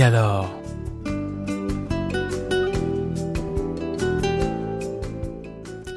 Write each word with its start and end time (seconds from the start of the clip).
Et 0.00 0.02
alors 0.02 0.48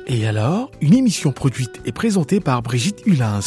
Et 0.07 0.27
alors, 0.27 0.71
une 0.81 0.93
émission 0.93 1.31
produite 1.31 1.79
et 1.85 1.93
présentée 1.93 2.41
par 2.41 2.61
Brigitte 2.61 2.99
Hulins. 3.05 3.39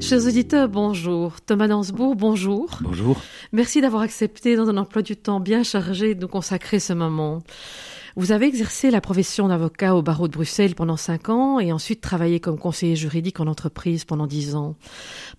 Chers 0.00 0.26
auditeurs, 0.26 0.68
bonjour. 0.68 1.40
Thomas 1.40 1.68
Dansbourg, 1.68 2.16
bonjour. 2.16 2.80
Bonjour. 2.80 3.22
Merci 3.52 3.80
d'avoir 3.80 4.02
accepté 4.02 4.56
dans 4.56 4.68
un 4.68 4.76
emploi 4.76 5.02
du 5.02 5.16
temps 5.16 5.38
bien 5.38 5.62
chargé 5.62 6.16
de 6.16 6.22
nous 6.22 6.28
consacrer 6.28 6.80
ce 6.80 6.92
moment. 6.92 7.40
Vous 8.14 8.30
avez 8.30 8.46
exercé 8.46 8.90
la 8.90 9.00
profession 9.00 9.48
d'avocat 9.48 9.94
au 9.94 10.02
barreau 10.02 10.28
de 10.28 10.32
Bruxelles 10.32 10.74
pendant 10.74 10.98
cinq 10.98 11.30
ans 11.30 11.58
et 11.60 11.72
ensuite 11.72 12.02
travaillé 12.02 12.40
comme 12.40 12.58
conseiller 12.58 12.94
juridique 12.94 13.40
en 13.40 13.46
entreprise 13.46 14.04
pendant 14.04 14.26
dix 14.26 14.54
ans. 14.54 14.74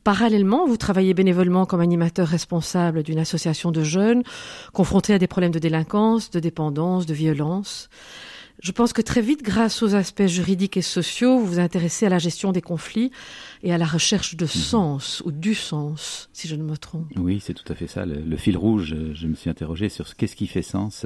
Parallèlement, 0.04 0.66
vous 0.66 0.78
travaillez 0.78 1.14
bénévolement 1.14 1.68
comme 1.68 1.82
animateur 1.82 2.28
responsable 2.28 3.04
d'une 3.04 3.20
association 3.20 3.72
de 3.72 3.84
jeunes 3.84 4.24
confrontés 4.74 5.14
à 5.14 5.20
des 5.20 5.28
problèmes 5.28 5.52
de 5.52 5.60
délinquance, 5.60 6.32
de 6.32 6.40
dépendance, 6.40 7.06
de 7.06 7.14
violence. 7.14 7.90
Je 8.64 8.72
pense 8.72 8.94
que 8.94 9.02
très 9.02 9.22
vite, 9.22 9.44
grâce 9.44 9.84
aux 9.84 9.94
aspects 9.94 10.26
juridiques 10.26 10.78
et 10.78 10.82
sociaux, 10.82 11.38
vous 11.38 11.46
vous 11.46 11.60
intéressez 11.60 12.06
à 12.06 12.10
la 12.10 12.18
gestion 12.18 12.54
des 12.54 12.62
conflits 12.62 13.12
et 13.62 13.74
à 13.74 13.78
la 13.78 13.86
recherche 13.86 14.38
de 14.38 14.46
mhm. 14.46 14.50
sens 14.50 15.22
ou 15.26 15.34
du 15.34 15.54
sens, 15.54 16.30
si 16.32 16.48
je 16.48 16.56
ne 16.56 16.64
me 16.64 16.78
trompe. 16.78 17.12
Oui, 17.18 17.42
c'est 17.42 17.54
tout 17.54 17.70
à 17.70 17.76
fait 17.76 17.88
ça. 17.88 18.06
Le, 18.06 18.38
fil 18.38 18.56
rouge, 18.56 18.96
je 19.14 19.28
me 19.28 19.36
suis 19.36 19.50
interrogé 19.50 19.90
sur 19.90 20.16
qu'est-ce 20.16 20.38
qui 20.38 20.48
fait 20.48 20.62
sens, 20.62 21.06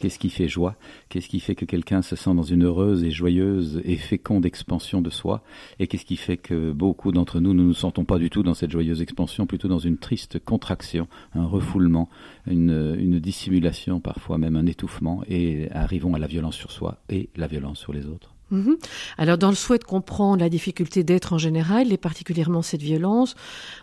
qu'est-ce 0.00 0.18
qui 0.18 0.30
fait 0.30 0.48
joie, 0.48 0.74
qu'est-ce 1.08 1.28
qui 1.28 1.38
fait 1.38 1.54
que 1.54 1.64
quelqu'un 1.64 2.02
se 2.02 2.16
sent 2.16 2.34
dans 2.34 2.42
une 2.42 2.64
heureuse 2.64 3.04
et 3.04 3.12
joyeuse 3.12 3.80
et 3.84 3.98
féconde 3.98 4.44
expansion 4.44 5.00
de 5.00 5.10
soi, 5.10 5.44
et 5.78 5.86
qu'est-ce 5.86 6.06
qui 6.06 6.16
fait 6.16 6.36
que 6.36 6.72
beaucoup 6.72 7.12
d'entre 7.12 7.38
nous, 7.38 7.54
nous 7.54 7.62
ne 7.62 7.68
nous 7.68 7.74
sentons 7.74 8.04
pas 8.04 8.18
du 8.18 8.30
tout 8.30 8.42
dans 8.42 8.54
cette 8.54 8.72
joyeuse 8.72 9.00
expansion, 9.00 9.46
plutôt 9.46 9.68
dans 9.68 9.78
une 9.78 9.98
triste 9.98 10.40
contraction, 10.40 11.06
un 11.36 11.46
refoulement, 11.46 12.08
une, 12.48 12.96
une 12.98 13.20
dissimulation, 13.20 14.00
parfois 14.00 14.38
même 14.38 14.56
un 14.56 14.66
étouffement, 14.66 15.22
et 15.28 15.70
arrivons 15.70 16.12
à 16.12 16.18
la 16.18 16.26
violence 16.26 16.56
sur 16.56 16.72
soi 16.72 16.95
et 17.08 17.30
la 17.36 17.46
violence 17.46 17.78
sur 17.78 17.92
les 17.92 18.06
autres. 18.06 18.35
Mhm. 18.50 18.76
Alors, 19.18 19.38
dans 19.38 19.48
le 19.48 19.56
souhait 19.56 19.78
de 19.78 19.84
comprendre 19.84 20.40
la 20.40 20.48
difficulté 20.48 21.02
d'être 21.02 21.32
en 21.32 21.38
général, 21.38 21.92
et 21.92 21.96
particulièrement 21.96 22.62
cette 22.62 22.82
violence, 22.82 23.34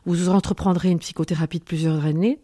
vous 0.05 0.29
entreprendrez 0.29 0.89
une 0.89 0.99
psychothérapie 0.99 1.59
de 1.59 1.63
plusieurs 1.63 2.05
années, 2.05 2.39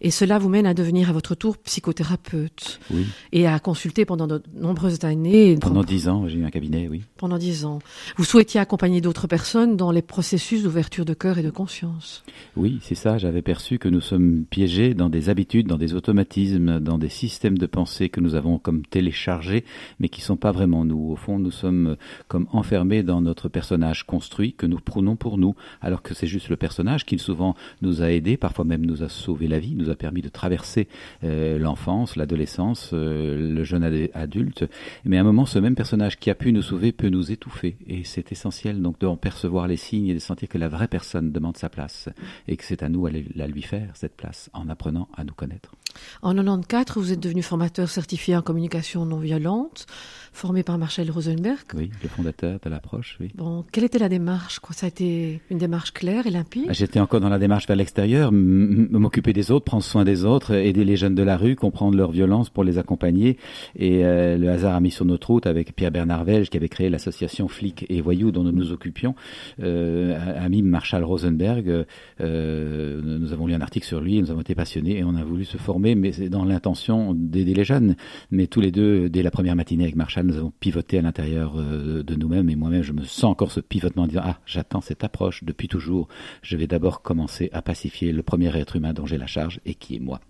et 0.00 0.10
cela 0.10 0.38
vous 0.38 0.48
mène 0.48 0.66
à 0.66 0.74
devenir 0.74 1.10
à 1.10 1.12
votre 1.12 1.34
tour 1.34 1.58
psychothérapeute. 1.58 2.78
Oui. 2.92 3.06
Et 3.32 3.46
à 3.46 3.58
consulter 3.58 4.04
pendant 4.04 4.26
de 4.26 4.42
nombreuses 4.54 5.04
années. 5.04 5.56
Pendant 5.56 5.82
dix 5.82 6.08
ans, 6.08 6.28
j'ai 6.28 6.38
eu 6.38 6.44
un 6.44 6.50
cabinet, 6.50 6.86
oui. 6.88 7.02
Pendant 7.16 7.38
dix 7.38 7.64
ans. 7.64 7.80
Vous 8.16 8.24
souhaitiez 8.24 8.60
accompagner 8.60 9.00
d'autres 9.00 9.26
personnes 9.26 9.76
dans 9.76 9.90
les 9.90 10.02
processus 10.02 10.62
d'ouverture 10.62 11.04
de 11.04 11.14
cœur 11.14 11.38
et 11.38 11.42
de 11.42 11.50
conscience. 11.50 12.22
Oui, 12.56 12.78
c'est 12.82 12.94
ça. 12.94 13.18
J'avais 13.18 13.42
perçu 13.42 13.78
que 13.78 13.88
nous 13.88 14.00
sommes 14.00 14.44
piégés 14.44 14.94
dans 14.94 15.08
des 15.08 15.28
habitudes, 15.28 15.66
dans 15.66 15.78
des 15.78 15.94
automatismes, 15.94 16.78
dans 16.78 16.98
des 16.98 17.08
systèmes 17.08 17.58
de 17.58 17.66
pensée 17.66 18.08
que 18.10 18.20
nous 18.20 18.36
avons 18.36 18.58
comme 18.58 18.86
téléchargés, 18.86 19.64
mais 19.98 20.08
qui 20.08 20.20
sont 20.20 20.36
pas 20.36 20.52
vraiment 20.52 20.84
nous. 20.84 21.10
Au 21.10 21.16
fond, 21.16 21.38
nous 21.38 21.50
sommes 21.50 21.63
sommes 21.64 21.96
comme 22.28 22.46
enfermés 22.52 23.02
dans 23.02 23.20
notre 23.20 23.48
personnage 23.48 24.04
construit 24.04 24.52
que 24.52 24.66
nous 24.66 24.78
prônons 24.78 25.16
pour 25.16 25.38
nous, 25.38 25.54
alors 25.80 26.02
que 26.02 26.14
c'est 26.14 26.26
juste 26.26 26.48
le 26.48 26.56
personnage 26.56 27.04
qui 27.04 27.18
souvent 27.18 27.54
nous 27.82 28.02
a 28.02 28.10
aidés, 28.10 28.36
parfois 28.36 28.64
même 28.64 28.84
nous 28.84 29.02
a 29.02 29.08
sauvé 29.08 29.48
la 29.48 29.58
vie, 29.58 29.74
nous 29.74 29.90
a 29.90 29.96
permis 29.96 30.22
de 30.22 30.28
traverser 30.28 30.88
euh, 31.22 31.58
l'enfance, 31.58 32.16
l'adolescence, 32.16 32.90
euh, 32.92 33.54
le 33.54 33.64
jeune 33.64 33.84
adulte. 34.14 34.64
Mais 35.04 35.16
à 35.16 35.20
un 35.20 35.24
moment, 35.24 35.46
ce 35.46 35.58
même 35.58 35.74
personnage 35.74 36.18
qui 36.18 36.30
a 36.30 36.34
pu 36.34 36.52
nous 36.52 36.62
sauver 36.62 36.92
peut 36.92 37.08
nous 37.08 37.32
étouffer, 37.32 37.76
et 37.86 38.04
c'est 38.04 38.32
essentiel 38.32 38.82
donc 38.82 38.98
de 39.00 39.14
percevoir 39.14 39.66
les 39.66 39.76
signes 39.76 40.08
et 40.08 40.14
de 40.14 40.18
sentir 40.18 40.48
que 40.48 40.58
la 40.58 40.68
vraie 40.68 40.88
personne 40.88 41.32
demande 41.32 41.56
sa 41.56 41.68
place, 41.68 42.08
et 42.48 42.56
que 42.56 42.64
c'est 42.64 42.82
à 42.82 42.88
nous 42.88 43.06
à 43.06 43.10
la 43.34 43.46
lui 43.46 43.62
faire 43.62 43.90
cette 43.94 44.16
place, 44.16 44.50
en 44.52 44.68
apprenant 44.68 45.08
à 45.16 45.24
nous 45.24 45.34
connaître. 45.34 45.74
En 46.22 46.34
94, 46.34 47.04
vous 47.04 47.12
êtes 47.12 47.20
devenu 47.20 47.42
formateur 47.42 47.88
certifié 47.88 48.36
en 48.36 48.42
communication 48.42 49.04
non 49.06 49.18
violente, 49.18 49.86
formé 50.32 50.62
par 50.62 50.78
Marcel 50.78 51.10
Rosenberg. 51.10 51.64
Oui, 51.74 51.90
le 52.02 52.08
fondateur 52.08 52.58
de 52.62 52.68
l'approche, 52.70 53.16
oui. 53.20 53.30
Bon, 53.34 53.64
quelle 53.70 53.84
était 53.84 53.98
la 53.98 54.08
démarche 54.08 54.58
quoi? 54.58 54.74
Ça 54.74 54.86
a 54.86 54.88
été 54.88 55.40
une 55.50 55.58
démarche 55.58 55.92
claire 55.92 56.26
et 56.26 56.30
limpide? 56.30 56.66
J'étais 56.70 57.00
encore 57.00 57.20
dans 57.20 57.28
la 57.28 57.38
démarche 57.38 57.66
vers 57.66 57.76
l'extérieur, 57.76 58.32
m'occuper 58.32 59.32
des 59.32 59.50
autres, 59.50 59.64
prendre 59.64 59.84
soin 59.84 60.04
des 60.04 60.24
autres, 60.24 60.52
aider 60.54 60.84
les 60.84 60.96
jeunes 60.96 61.14
de 61.14 61.22
la 61.22 61.36
rue, 61.36 61.56
comprendre 61.56 61.96
leur 61.96 62.10
violence 62.10 62.50
pour 62.50 62.64
les 62.64 62.78
accompagner. 62.78 63.38
Et 63.76 64.04
euh, 64.04 64.36
le 64.36 64.50
hasard 64.50 64.74
a 64.74 64.80
mis 64.80 64.90
sur 64.90 65.04
notre 65.04 65.28
route 65.28 65.46
avec 65.46 65.74
Pierre-Bernard 65.76 66.24
Velge, 66.24 66.50
qui 66.50 66.56
avait 66.56 66.68
créé 66.68 66.90
l'association 66.90 67.48
Flics 67.48 67.86
et 67.88 68.00
Voyous 68.00 68.32
dont 68.32 68.42
nous 68.42 68.52
nous 68.52 68.72
occupions, 68.72 69.14
euh, 69.62 70.18
ami 70.42 70.62
Marshall 70.62 71.04
Rosenberg. 71.04 71.84
Euh, 72.20 73.00
nous 73.02 73.32
avons 73.32 73.46
lu 73.46 73.54
un 73.54 73.60
article 73.60 73.86
sur 73.86 74.00
lui, 74.00 74.20
nous 74.20 74.30
avons 74.30 74.40
été 74.40 74.54
passionnés 74.54 74.98
et 74.98 75.04
on 75.04 75.14
a 75.14 75.22
voulu 75.22 75.44
se 75.44 75.58
former 75.58 75.83
mais 75.94 76.12
c'est 76.12 76.30
dans 76.30 76.44
l'intention 76.44 77.12
d'aider 77.12 77.52
les 77.52 77.64
jeunes. 77.64 77.96
Mais 78.30 78.46
tous 78.46 78.60
les 78.60 78.72
deux, 78.72 79.10
dès 79.10 79.22
la 79.22 79.30
première 79.30 79.56
matinée 79.56 79.84
avec 79.84 79.96
Marshall, 79.96 80.26
nous 80.26 80.36
avons 80.36 80.52
pivoté 80.60 80.98
à 80.98 81.02
l'intérieur 81.02 81.54
euh, 81.56 82.02
de 82.02 82.14
nous-mêmes 82.14 82.48
et 82.48 82.56
moi-même, 82.56 82.82
je 82.82 82.92
me 82.92 83.04
sens 83.04 83.24
encore 83.24 83.52
ce 83.52 83.60
pivotement 83.60 84.04
en 84.04 84.06
disant 84.06 84.22
ah 84.24 84.38
j'attends 84.46 84.80
cette 84.80 85.04
approche 85.04 85.44
depuis 85.44 85.68
toujours. 85.68 86.08
Je 86.42 86.56
vais 86.56 86.66
d'abord 86.66 87.02
commencer 87.02 87.50
à 87.52 87.60
pacifier 87.60 88.12
le 88.12 88.22
premier 88.22 88.56
être 88.56 88.76
humain 88.76 88.94
dont 88.94 89.04
j'ai 89.04 89.18
la 89.18 89.26
charge 89.26 89.60
et 89.66 89.74
qui 89.74 89.96
est 89.96 90.00
moi. 90.00 90.20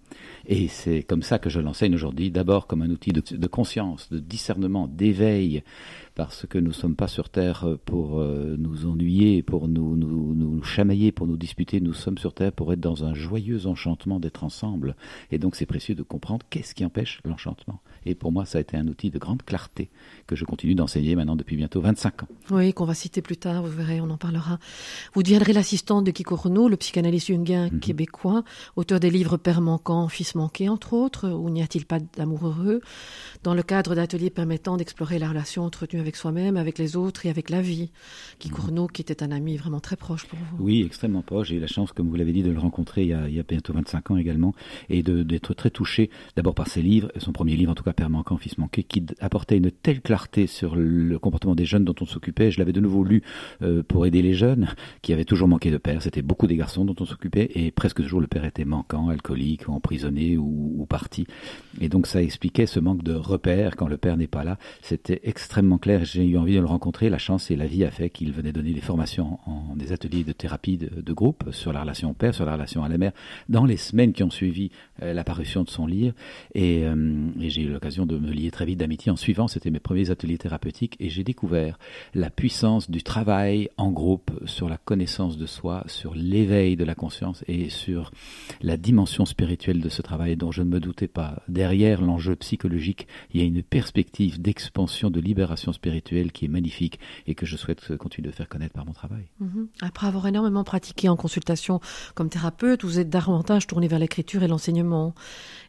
Et 0.47 0.69
c'est 0.69 1.03
comme 1.03 1.23
ça 1.23 1.39
que 1.39 1.51
je 1.51 1.61
l'enseigne 1.61 1.95
aujourd'hui, 1.95 2.31
d'abord 2.31 2.67
comme 2.67 2.83
un 2.83 2.91
outil 2.91 3.13
de, 3.13 3.47
conscience, 3.47 4.11
de 4.11 4.19
discernement, 4.19 4.89
d'éveil, 4.89 5.63
parce 6.15 6.47
que 6.47 6.59
nous 6.59 6.69
ne 6.69 6.73
sommes 6.73 6.97
pas 6.97 7.09
sur 7.09 7.29
Terre 7.31 7.67
pour 7.85 8.21
euh, 8.21 8.57
nous 8.59 8.87
ennuyer, 8.87 9.43
pour 9.43 9.69
nous, 9.69 10.63
chamailler, 10.63 11.13
pour 11.13 11.27
nous 11.27 11.37
disputer, 11.37 11.81
nous 11.81 11.95
sommes 11.95 12.19
sur 12.19 12.35
Terre 12.35 12.53
pour 12.53 12.73
être 12.73 12.81
dans 12.81 13.05
un 13.05 13.15
joyeux 13.15 13.67
enchantement 13.67 14.21
d'être 14.21 14.45
ensemble. 14.45 14.97
Et 15.31 15.39
donc 15.39 15.57
c'est 15.57 15.67
précieux 15.67 15.95
de 15.95 16.03
comprendre 16.03 16.45
qu'est-ce 16.51 16.75
qui 16.75 16.85
empêche 16.85 17.21
l'enchantement. 17.25 17.81
Et 18.07 18.15
pour 18.15 18.33
moi, 18.33 18.45
ça 18.45 18.59
a 18.59 18.61
été 18.61 18.77
un 18.77 18.87
outil 18.89 19.11
de 19.11 19.19
grande 19.19 19.43
clarté 19.43 19.91
que 20.27 20.37
je 20.37 20.45
continue 20.45 20.75
d'enseigner 20.75 21.17
maintenant 21.17 21.37
depuis 21.37 21.57
bientôt 21.57 21.81
25 21.81 22.25
ans. 22.25 22.29
Oui, 22.51 22.73
qu'on 22.73 22.85
va 22.85 22.95
citer 22.95 23.23
plus 23.23 23.37
tard, 23.37 23.63
vous 23.63 23.71
verrez, 23.71 24.01
on 24.01 24.11
en 24.11 24.17
parlera. 24.17 24.59
Vous 25.15 25.23
deviendrez 25.23 25.53
l'assistante 25.53 26.05
de 26.05 26.11
Kiko 26.11 26.37
Renaud, 26.37 26.69
le 26.69 26.77
psychanalyste 26.77 27.29
jungien 27.29 27.71
mhm. 27.71 27.81
québécois, 27.81 28.45
auteur 28.77 29.01
des 29.01 29.11
livres 29.11 29.37
Père 29.37 29.61
manquant, 29.61 30.09
Fils 30.09 30.35
manqué, 30.35 30.69
entre 30.69 30.93
autres, 30.93 31.29
où 31.29 31.51
n'y 31.51 31.63
a-t-il 31.63 31.87
pas 31.87 31.99
d'amour 32.17 32.47
heureux, 32.47 32.81
dans 33.43 33.55
le 33.55 33.63
cadre 33.63 33.95
d'ateliers 33.95 34.31
permettant 34.31 34.77
d'explorer 34.77 35.19
la 35.19 35.29
relation 35.29 35.65
entretenue 35.65 36.01
avec 36.01 36.17
soi-même, 36.17 36.57
avec 36.57 36.79
les 36.79 36.97
autres 36.97 37.27
et 37.27 37.31
avec 37.31 37.51
la 37.51 37.61
vie. 37.61 37.91
Kiko 38.39 38.63
mhm. 38.63 38.69
Renaud, 38.69 38.87
qui 38.89 39.03
était 39.03 39.23
un 39.23 39.31
ami 39.31 39.57
vraiment 39.57 39.81
très 39.81 39.97
proche 39.97 40.27
pour 40.27 40.39
vous. 40.39 40.65
Oui, 40.65 40.83
extrêmement 40.85 41.23
proche. 41.23 41.49
J'ai 41.49 41.57
eu 41.57 41.61
la 41.61 41.67
chance, 41.67 41.93
comme 41.93 42.09
vous 42.09 42.17
l'avez 42.17 42.33
dit, 42.33 42.43
de 42.43 42.51
le 42.51 42.59
rencontrer 42.59 43.03
il 43.03 43.09
y 43.09 43.15
a, 43.15 43.29
il 43.29 43.35
y 43.35 43.41
a 43.41 43.43
bientôt 43.43 43.73
25 43.73 44.11
ans 44.11 44.17
également, 44.17 44.55
et 44.89 45.03
d'être 45.03 45.55
très 45.55 45.71
touché, 45.71 46.11
d'abord 46.37 46.55
par 46.55 46.69
ses 46.69 46.83
livres, 46.83 47.11
son 47.19 47.33
premier 47.33 47.57
livre 47.57 47.73
en 47.73 47.75
tout 47.75 47.85
cas, 47.85 47.94
Père 47.95 48.11
manquant, 48.11 48.37
Fils 48.37 48.59
manqué, 48.59 48.83
qui 48.83 49.05
apportait 49.21 49.57
une 49.57 49.71
telle 49.71 50.01
clarté 50.01 50.47
sur 50.47 50.77
le 50.77 51.19
comportement 51.19 51.55
des 51.55 51.65
jeunes 51.65 51.85
dont 51.85 51.95
on 52.01 52.07
s'occupait. 52.07 52.51
Je 52.51 52.59
l'avais 52.59 52.73
de 52.73 52.81
nouveau 52.81 53.05
lu 53.05 53.23
euh, 53.63 53.83
pour 53.83 54.07
aider 54.07 54.23
les 54.23 54.35
jeunes 54.35 54.69
qui 55.03 55.13
avaient 55.13 55.25
toujours 55.25 55.49
manqué 55.49 55.71
de 55.71 55.79
père. 55.79 56.03
C'était 56.03 56.23
beaucoup 56.23 56.47
des 56.47 56.57
garçons 56.57 56.85
dont 56.85 56.95
on 57.01 57.05
s'occupait 57.05 57.51
et 57.55 57.71
presque 57.71 58.03
toujours 58.03 58.21
le 58.21 58.27
père 58.27 58.45
était 58.45 58.65
manquant, 58.65 59.09
alcoolique, 59.09 59.69
emprisonné 59.69 60.37
ou, 60.37 60.87
parti. 60.89 61.27
Et 61.81 61.89
donc 61.89 62.07
ça 62.07 62.23
expliquait 62.23 62.67
ce 62.67 62.79
manque 62.79 63.03
de 63.03 63.15
repères 63.15 63.75
quand 63.77 63.89
le 63.89 63.97
père 63.97 64.17
n'est 64.17 64.27
pas 64.27 64.45
là. 64.45 64.59
C'était 64.83 65.21
extrêmement 65.25 65.79
clair. 65.79 66.05
J'ai 66.05 66.27
eu 66.27 66.37
envie 66.37 66.55
de 66.55 66.61
le 66.61 66.67
rencontrer. 66.67 67.09
La 67.09 67.19
chance 67.19 67.51
et 67.51 67.57
la 67.57 67.67
vie 67.67 67.85
a 67.85 67.91
fait 67.91 68.11
qu'il 68.11 68.33
venait 68.33 68.53
donner 68.53 68.73
des 68.73 68.81
formations 68.81 69.39
en, 69.47 69.77
des 69.77 69.93
ateliers 69.93 70.25
de 70.25 70.33
thérapie 70.33 70.77
de, 70.77 71.13
groupe 71.15 71.45
sur 71.53 71.73
la 71.73 71.83
relation 71.83 72.11
au 72.11 72.15
père, 72.15 72.35
sur 72.35 72.45
la 72.45 72.55
relation 72.55 72.83
à 72.83 72.89
la 72.89 72.99
mère, 72.99 73.13
dans 73.49 73.65
les 73.65 73.77
semaines 73.77 74.13
qui 74.13 74.25
ont 74.25 74.31
suivi 74.31 74.71
euh, 75.03 75.13
l'apparition 75.13 75.63
de 75.63 75.71
son 75.71 75.87
livre. 75.87 76.15
Et, 76.55 76.85
euh, 76.85 77.29
et 77.41 77.51
j'ai 77.51 77.63
eu 77.63 77.77
l'occasion 77.85 78.07
de 78.07 78.17
me 78.17 78.33
lier 78.33 78.51
très 78.51 78.65
vite 78.65 78.79
d'amitié 78.79 79.13
en 79.13 79.17
suivant. 79.17 79.47
C'était 79.47 79.71
mes 79.71 79.79
premiers 79.79 80.11
ateliers 80.11 80.39
thérapeutiques 80.39 80.97
et 81.01 81.11
j'ai 81.11 81.23
découvert 81.23 81.79
la 82.15 82.31
puissance 82.31 82.91
du 82.91 83.03
travail 83.03 83.69
en 83.77 83.91
groupe 83.91 84.31
sur 84.47 84.71
la 84.71 84.79
connaissance 84.79 85.37
de 85.37 85.45
soi, 85.45 85.85
sur 85.87 86.15
l'éveil 86.15 86.77
de 86.77 86.85
la 86.85 86.95
conscience 86.95 87.45
et 87.47 87.69
sur 87.69 88.11
la 88.63 88.79
dimension 88.79 89.27
spirituelle 89.27 89.83
de 89.83 89.91
ce 89.91 90.01
travail 90.01 90.35
dont 90.35 90.51
je 90.51 90.63
ne 90.63 90.71
me 90.71 90.81
doutais 90.81 91.09
pas. 91.09 91.43
Derrière 91.49 92.01
l'enjeu 92.01 92.37
psychologique, 92.37 93.07
il 93.35 93.41
y 93.43 93.45
a 93.45 93.47
une 93.47 93.63
perspective 93.63 94.41
d'expansion, 94.41 95.11
de 95.11 95.21
libération 95.21 95.75
spirituelle 95.75 96.33
qui 96.33 96.47
est 96.47 96.49
magnifique 96.49 96.99
et 97.27 97.35
que 97.35 97.45
je 97.45 97.59
souhaite 97.59 97.99
continuer 97.99 98.31
de 98.31 98.35
faire 98.35 98.49
connaître 98.49 98.73
par 98.73 98.87
mon 98.87 98.95
travail. 98.95 99.27
Mhm. 99.41 99.69
Après 99.83 100.07
avoir 100.07 100.27
énormément 100.27 100.65
pratiqué 100.65 101.11
en 101.11 101.17
consultation 101.17 101.81
comme 102.15 102.31
thérapeute, 102.31 102.83
vous 102.83 102.99
êtes 102.99 103.11
davantage 103.11 103.67
tourné 103.67 103.89
vers 103.89 103.99
l'écriture 103.99 104.43
et 104.43 104.49
l'enseignement. 104.49 105.15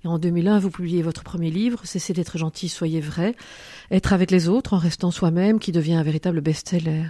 Et 0.05 0.07
en 0.07 0.17
2001, 0.17 0.59
vous 0.59 0.69
publiez 0.69 1.01
votre 1.01 1.25
premier 1.25 1.51
livre, 1.51 1.81
Cessez 2.05 2.13
d'être 2.13 2.37
gentil, 2.37 2.69
soyez 2.69 3.01
vrai, 3.01 3.33
être 3.89 4.13
avec 4.13 4.29
les 4.29 4.47
autres 4.47 4.75
en 4.75 4.77
restant 4.77 5.09
soi-même, 5.09 5.57
qui 5.57 5.71
devient 5.71 5.95
un 5.95 6.03
véritable 6.03 6.39
best-seller. 6.39 7.07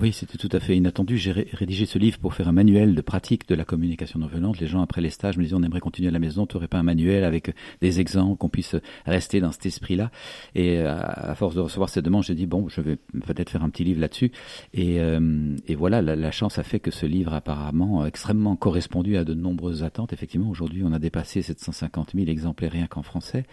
Oui, 0.00 0.12
c'était 0.12 0.38
tout 0.38 0.48
à 0.52 0.60
fait 0.60 0.76
inattendu. 0.76 1.16
J'ai 1.18 1.32
rédigé 1.32 1.86
ce 1.86 1.98
livre 1.98 2.18
pour 2.18 2.34
faire 2.34 2.48
un 2.48 2.52
manuel 2.52 2.94
de 2.94 3.00
pratique 3.00 3.48
de 3.48 3.54
la 3.54 3.64
communication 3.64 4.18
non 4.18 4.26
violente. 4.26 4.58
Les 4.58 4.66
gens, 4.66 4.82
après 4.82 5.00
les 5.00 5.10
stages, 5.10 5.36
me 5.36 5.42
disaient, 5.42 5.54
on 5.54 5.62
aimerait 5.62 5.80
continuer 5.80 6.08
à 6.08 6.12
la 6.12 6.18
maison, 6.18 6.46
tu 6.46 6.56
n'aurais 6.56 6.68
pas 6.68 6.78
un 6.78 6.82
manuel 6.82 7.24
avec 7.24 7.54
des 7.80 8.00
exemples, 8.00 8.36
qu'on 8.36 8.48
puisse 8.48 8.76
rester 9.06 9.40
dans 9.40 9.52
cet 9.52 9.66
esprit-là? 9.66 10.10
Et 10.54 10.78
euh, 10.78 10.96
à 11.00 11.34
force 11.34 11.54
de 11.54 11.60
recevoir 11.60 11.88
ces 11.88 12.02
demandes, 12.02 12.24
j'ai 12.24 12.34
dit, 12.34 12.46
bon, 12.46 12.68
je 12.68 12.80
vais 12.80 12.96
peut-être 13.26 13.50
faire 13.50 13.62
un 13.62 13.70
petit 13.70 13.84
livre 13.84 14.00
là-dessus. 14.00 14.32
Et, 14.72 15.00
euh, 15.00 15.56
et, 15.68 15.74
voilà, 15.74 16.02
la, 16.02 16.16
la, 16.16 16.30
chance 16.30 16.58
a 16.58 16.64
fait 16.64 16.80
que 16.80 16.90
ce 16.90 17.06
livre, 17.06 17.32
apparemment, 17.32 18.04
extrêmement 18.04 18.56
correspondu 18.56 19.16
à 19.16 19.24
de 19.24 19.34
nombreuses 19.34 19.84
attentes. 19.84 20.12
Effectivement, 20.12 20.50
aujourd'hui, 20.50 20.82
on 20.84 20.92
a 20.92 20.98
dépassé 20.98 21.42
750 21.42 22.12
000 22.14 22.28
exemplaires 22.28 22.72
rien 22.72 22.86
qu'en 22.86 23.02
français. 23.02 23.44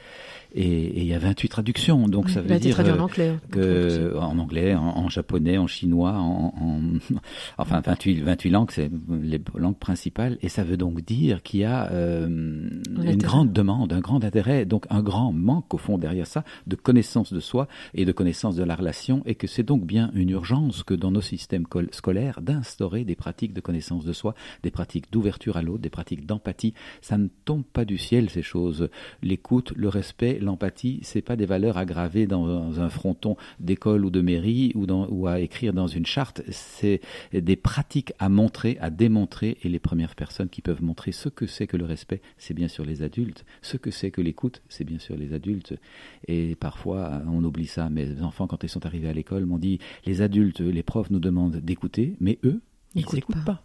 Et 0.53 1.01
il 1.01 1.05
y 1.05 1.13
a 1.13 1.19
28 1.19 1.49
traductions. 1.49 2.07
Donc 2.07 2.29
ça 2.29 2.41
veut 2.41 2.59
dire 2.59 2.79
en 2.79 2.99
anglais, 2.99 3.38
que, 3.51 4.17
en 4.17 4.38
anglais, 4.38 4.75
en, 4.75 5.07
japonais, 5.07 5.57
en 5.57 5.67
chinois, 5.67 6.13
en, 6.13 6.31
enfin 7.57 7.81
28, 7.81 8.22
28 8.22 8.50
langues, 8.50 8.72
c'est 8.72 8.92
les 9.22 9.42
langues 9.56 9.78
principales. 9.78 10.38
Et 10.42 10.50
ça 10.50 10.63
veut 10.63 10.78
donc 10.78 11.01
dire 11.01 11.44
qu'il 11.44 11.62
y 11.62 11.66
a 11.66 11.92
euh, 11.92 12.28
une 12.28 13.18
grande 13.18 13.54
demande, 13.54 13.94
un 13.94 14.00
grand 14.00 14.24
intérêt, 14.24 14.66
donc 14.66 14.86
un 14.89 15.01
grand 15.01 15.31
manque 15.31 15.74
au 15.74 15.78
fond 15.78 15.98
derrière 15.98 16.28
ça 16.28 16.44
de 16.68 16.75
connaissance 16.75 17.33
de 17.33 17.39
soi 17.39 17.68
et 17.94 18.06
de 18.06 18.12
connaissance 18.12 18.56
de 18.56 18.63
la 18.63 18.75
relation, 18.75 19.22
et 19.25 19.36
que 19.36 19.48
c'est 19.48 19.63
donc 19.63 19.86
bien 19.86 20.12
une 20.13 20.30
urgence 20.30 20.83
que 20.83 20.94
dans 20.94 21.12
nos 21.12 21.22
systèmes 21.22 21.66
scolaires 21.92 22.42
d'instaurer 22.42 23.04
des 23.04 23.16
pratiques 23.16 23.54
de 23.54 23.62
connaissance 23.62 24.06
de 24.06 24.13
soi, 24.13 24.36
des 24.63 24.72
pratiques 24.72 25.12
d'ouverture 25.12 25.57
à 25.57 25.62
l'autre, 25.62 25.81
des 25.81 25.89
pratiques 25.89 26.25
d'empathie. 26.25 26.74
Ça 27.01 27.18
ne 27.18 27.27
tombe 27.45 27.63
pas 27.63 27.86
du 27.86 27.98
ciel 27.98 28.30
ces 28.30 28.42
choses. 28.42 28.89
L'écoute, 29.22 29.74
le 29.75 29.89
respect, 29.89 30.39
l'empathie, 30.42 31.00
c'est 31.04 31.22
pas 31.22 31.36
des 31.36 31.45
valeurs 31.45 31.77
à 31.77 31.86
graver 31.86 32.27
dans 32.27 32.80
un 32.80 32.89
fronton 32.89 33.36
d'école 33.60 34.06
ou 34.06 34.10
de 34.10 34.22
mairie 34.22 34.72
ou, 34.75 34.86
dans, 34.86 35.07
ou 35.10 35.27
à 35.27 35.39
écrire 35.39 35.74
dans 35.74 35.88
une 35.88 36.06
charte. 36.12 36.42
C'est 36.50 37.02
des 37.34 37.56
pratiques 37.56 38.13
à 38.19 38.30
montrer, 38.30 38.78
à 38.81 38.90
démontrer. 38.90 39.58
Et 39.63 39.69
les 39.69 39.80
premières 39.80 40.16
personnes 40.16 40.50
qui 40.50 40.62
peuvent 40.62 40.84
montrer 40.84 41.12
ce 41.12 41.30
que 41.30 41.48
c'est 41.48 41.68
que 41.68 41.78
le 41.78 41.86
respect, 41.86 42.22
c'est 42.38 42.54
bien 42.54 42.68
sûr 42.68 42.86
les 42.86 43.02
adultes. 43.02 43.46
Ce 43.62 43.78
que 43.78 43.92
c'est 43.92 44.12
que 44.12 44.22
l'écoute, 44.22 44.62
c'est 44.69 44.84
bien 44.84 45.00
sûr 45.00 45.16
les 45.16 45.34
adultes. 45.34 45.74
Et 46.28 46.56
parfois, 46.56 47.22
on 47.28 47.44
oublie 47.44 47.68
ça. 47.68 47.90
Mes 47.90 48.22
enfants, 48.22 48.48
quand 48.48 48.63
ils 48.63 48.69
sont 48.69 48.86
arrivés 48.86 49.10
à 49.10 49.13
l'école, 49.13 49.46
m'ont 49.46 49.58
dit 49.58 49.80
les 50.06 50.22
adultes, 50.22 50.60
les 50.60 50.84
profs 50.84 51.10
nous 51.10 51.19
demandent 51.19 51.58
d'écouter, 51.58 52.16
mais 52.19 52.40
eux, 52.44 52.62
ils 52.96 53.06
n'écoutent 53.13 53.46
pas. 53.46 53.63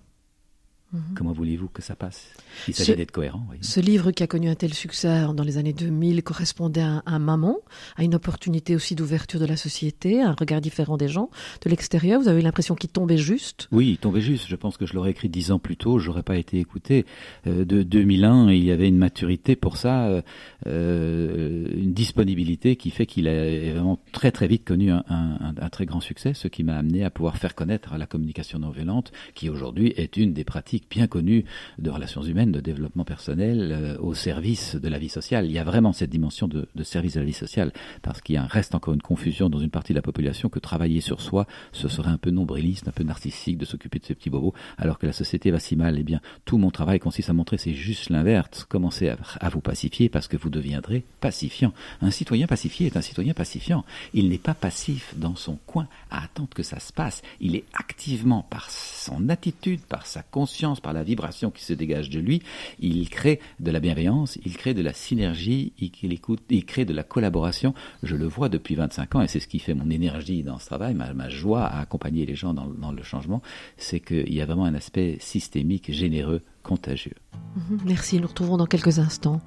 Mhm. 0.92 1.00
Comment 1.16 1.32
voulez-vous 1.32 1.68
que 1.68 1.82
ça 1.82 1.96
passe? 1.96 2.28
Il 2.68 2.74
s'agit 2.74 2.94
d'être 2.94 3.10
cohérent. 3.10 3.44
Ce 3.60 3.80
livre 3.80 4.12
qui 4.12 4.22
a 4.22 4.28
connu 4.28 4.48
un 4.48 4.54
tel 4.54 4.72
succès 4.72 5.26
dans 5.34 5.42
les 5.42 5.58
années 5.58 5.72
2000 5.72 6.22
correspondait 6.22 6.82
à 6.82 7.02
un, 7.06 7.18
maman, 7.18 7.58
à 7.96 8.04
une 8.04 8.14
opportunité 8.14 8.76
aussi 8.76 8.94
d'ouverture 8.94 9.40
de 9.40 9.46
la 9.46 9.56
société, 9.56 10.22
un 10.22 10.32
regard 10.32 10.60
différent 10.60 10.96
des 10.96 11.08
gens 11.08 11.28
de 11.64 11.70
l'extérieur. 11.70 12.20
Vous 12.20 12.28
avez 12.28 12.40
l'impression 12.40 12.76
qu'il 12.76 12.90
tombait 12.90 13.16
juste? 13.16 13.68
Oui, 13.72 13.90
il 13.90 13.98
tombait 13.98 14.20
juste. 14.20 14.46
Je 14.48 14.54
pense 14.54 14.76
que 14.76 14.86
je 14.86 14.94
l'aurais 14.94 15.10
écrit 15.10 15.28
dix 15.28 15.50
ans 15.50 15.58
plus 15.58 15.76
tôt, 15.76 15.98
j'aurais 15.98 16.22
pas 16.22 16.36
été 16.36 16.58
écouté. 16.58 17.04
Euh, 17.48 17.64
de 17.64 17.82
2001, 17.82 18.52
il 18.52 18.64
y 18.64 18.70
avait 18.70 18.88
une 18.88 18.98
maturité 18.98 19.56
pour 19.56 19.78
ça, 19.78 20.06
euh, 20.06 20.22
euh, 20.68 21.66
une 21.74 21.94
disponibilité 21.94 22.76
qui 22.76 22.90
fait 22.90 23.06
qu'il 23.06 23.26
a 23.26 23.72
vraiment 23.72 23.98
très 24.12 24.30
très 24.30 24.46
vite 24.46 24.64
connu 24.64 24.92
un, 24.92 25.04
un 25.08 25.68
très 25.68 25.84
grand 25.84 26.00
succès, 26.00 26.32
ce 26.32 26.46
qui 26.46 26.62
m'a 26.62 26.76
amené 26.76 27.02
à 27.04 27.10
pouvoir 27.10 27.38
faire 27.38 27.56
connaître 27.56 27.96
la 27.96 28.06
communication 28.06 28.60
non 28.60 28.70
violente, 28.70 29.10
qui 29.34 29.50
aujourd'hui 29.50 29.92
est 29.96 30.16
une 30.16 30.32
des 30.32 30.44
pratiques 30.44 30.75
bien 30.90 31.06
connue 31.06 31.44
de 31.78 31.90
relations 31.90 32.22
humaines, 32.22 32.52
de 32.52 32.60
développement 32.60 33.04
personnel 33.04 33.70
euh, 33.72 33.98
au 33.98 34.14
service 34.14 34.76
de 34.76 34.88
la 34.88 34.98
vie 34.98 35.08
sociale. 35.08 35.46
Il 35.46 35.52
y 35.52 35.58
a 35.58 35.64
vraiment 35.64 35.92
cette 35.92 36.10
dimension 36.10 36.48
de, 36.48 36.66
service 36.82 37.14
de 37.14 37.20
la 37.20 37.26
vie 37.26 37.32
sociale, 37.32 37.72
parce 38.02 38.20
qu'il 38.20 38.38
reste 38.38 38.74
encore 38.74 38.94
une 38.94 39.02
confusion 39.02 39.48
dans 39.50 39.58
une 39.58 39.70
partie 39.70 39.92
de 39.92 39.98
la 39.98 40.02
population 40.02 40.48
que 40.48 40.58
travailler 40.58 41.00
sur 41.00 41.20
soi, 41.20 41.46
ce 41.72 41.88
serait 41.88 42.10
un 42.10 42.18
peu 42.18 42.30
nombriliste, 42.30 42.88
un 42.88 42.92
peu 42.92 43.04
narcissique 43.04 43.58
de 43.58 43.64
s'occuper 43.64 43.98
de 43.98 44.04
ces 44.04 44.14
petits 44.14 44.30
bobos, 44.30 44.54
alors 44.78 44.98
que 44.98 45.06
la 45.06 45.12
société 45.12 45.50
va 45.50 45.58
si 45.58 45.76
mal. 45.76 45.98
Eh 45.98 46.02
bien, 46.02 46.20
tout 46.44 46.58
mon 46.58 46.70
travail 46.70 46.98
consiste 46.98 47.30
à 47.30 47.32
montrer 47.32 47.58
c'est 47.58 47.74
juste 47.74 48.10
l'inverse. 48.10 48.64
Commencez 48.64 49.08
à 49.08 49.48
vous 49.48 49.60
pacifier 49.60 50.08
parce 50.08 50.28
que 50.28 50.36
vous 50.36 50.50
deviendrez 50.50 51.04
pacifiant. 51.20 51.72
Un 52.02 52.10
citoyen 52.10 52.46
pacifié 52.46 52.86
est 52.86 52.96
un 52.96 53.02
citoyen 53.02 53.34
pacifiant. 53.34 53.84
Il 54.14 54.28
n'est 54.28 54.38
pas 54.38 54.54
passif 54.54 55.14
dans 55.16 55.36
son 55.36 55.56
coin 55.66 55.88
à 56.10 56.24
attendre 56.24 56.50
que 56.54 56.62
ça 56.62 56.80
se 56.80 56.92
passe. 56.92 57.22
Il 57.40 57.56
est 57.56 57.64
activement 57.74 58.46
par 58.48 58.70
son 58.70 59.28
attitude, 59.28 59.80
par 59.80 60.06
sa 60.06 60.22
conscience, 60.22 60.56
par 60.74 60.92
la 60.92 61.02
vibration 61.02 61.50
qui 61.50 61.64
se 61.64 61.72
dégage 61.72 62.10
de 62.10 62.18
lui, 62.18 62.42
il 62.80 63.08
crée 63.08 63.40
de 63.60 63.70
la 63.70 63.80
bienveillance, 63.80 64.38
il 64.44 64.56
crée 64.56 64.74
de 64.74 64.82
la 64.82 64.92
synergie, 64.92 65.72
il, 65.78 66.12
écoute, 66.12 66.40
il 66.50 66.64
crée 66.64 66.84
de 66.84 66.92
la 66.92 67.02
collaboration. 67.02 67.74
Je 68.02 68.16
le 68.16 68.26
vois 68.26 68.48
depuis 68.48 68.74
25 68.74 69.14
ans 69.14 69.22
et 69.22 69.28
c'est 69.28 69.40
ce 69.40 69.48
qui 69.48 69.58
fait 69.58 69.74
mon 69.74 69.90
énergie 69.90 70.42
dans 70.42 70.58
ce 70.58 70.66
travail, 70.66 70.94
ma, 70.94 71.28
joie 71.28 71.64
à 71.64 71.80
accompagner 71.80 72.26
les 72.26 72.34
gens 72.34 72.54
dans, 72.54 72.66
dans 72.66 72.92
le 72.92 73.02
changement, 73.02 73.42
c'est 73.76 74.00
qu'il 74.00 74.32
y 74.32 74.40
a 74.40 74.46
vraiment 74.46 74.64
un 74.64 74.74
aspect 74.74 75.16
systémique, 75.20 75.92
généreux, 75.92 76.42
contagieux. 76.62 77.14
Merci, 77.84 78.20
nous 78.20 78.28
retrouvons 78.28 78.56
dans 78.56 78.66
quelques 78.66 78.98
instants. 78.98 79.40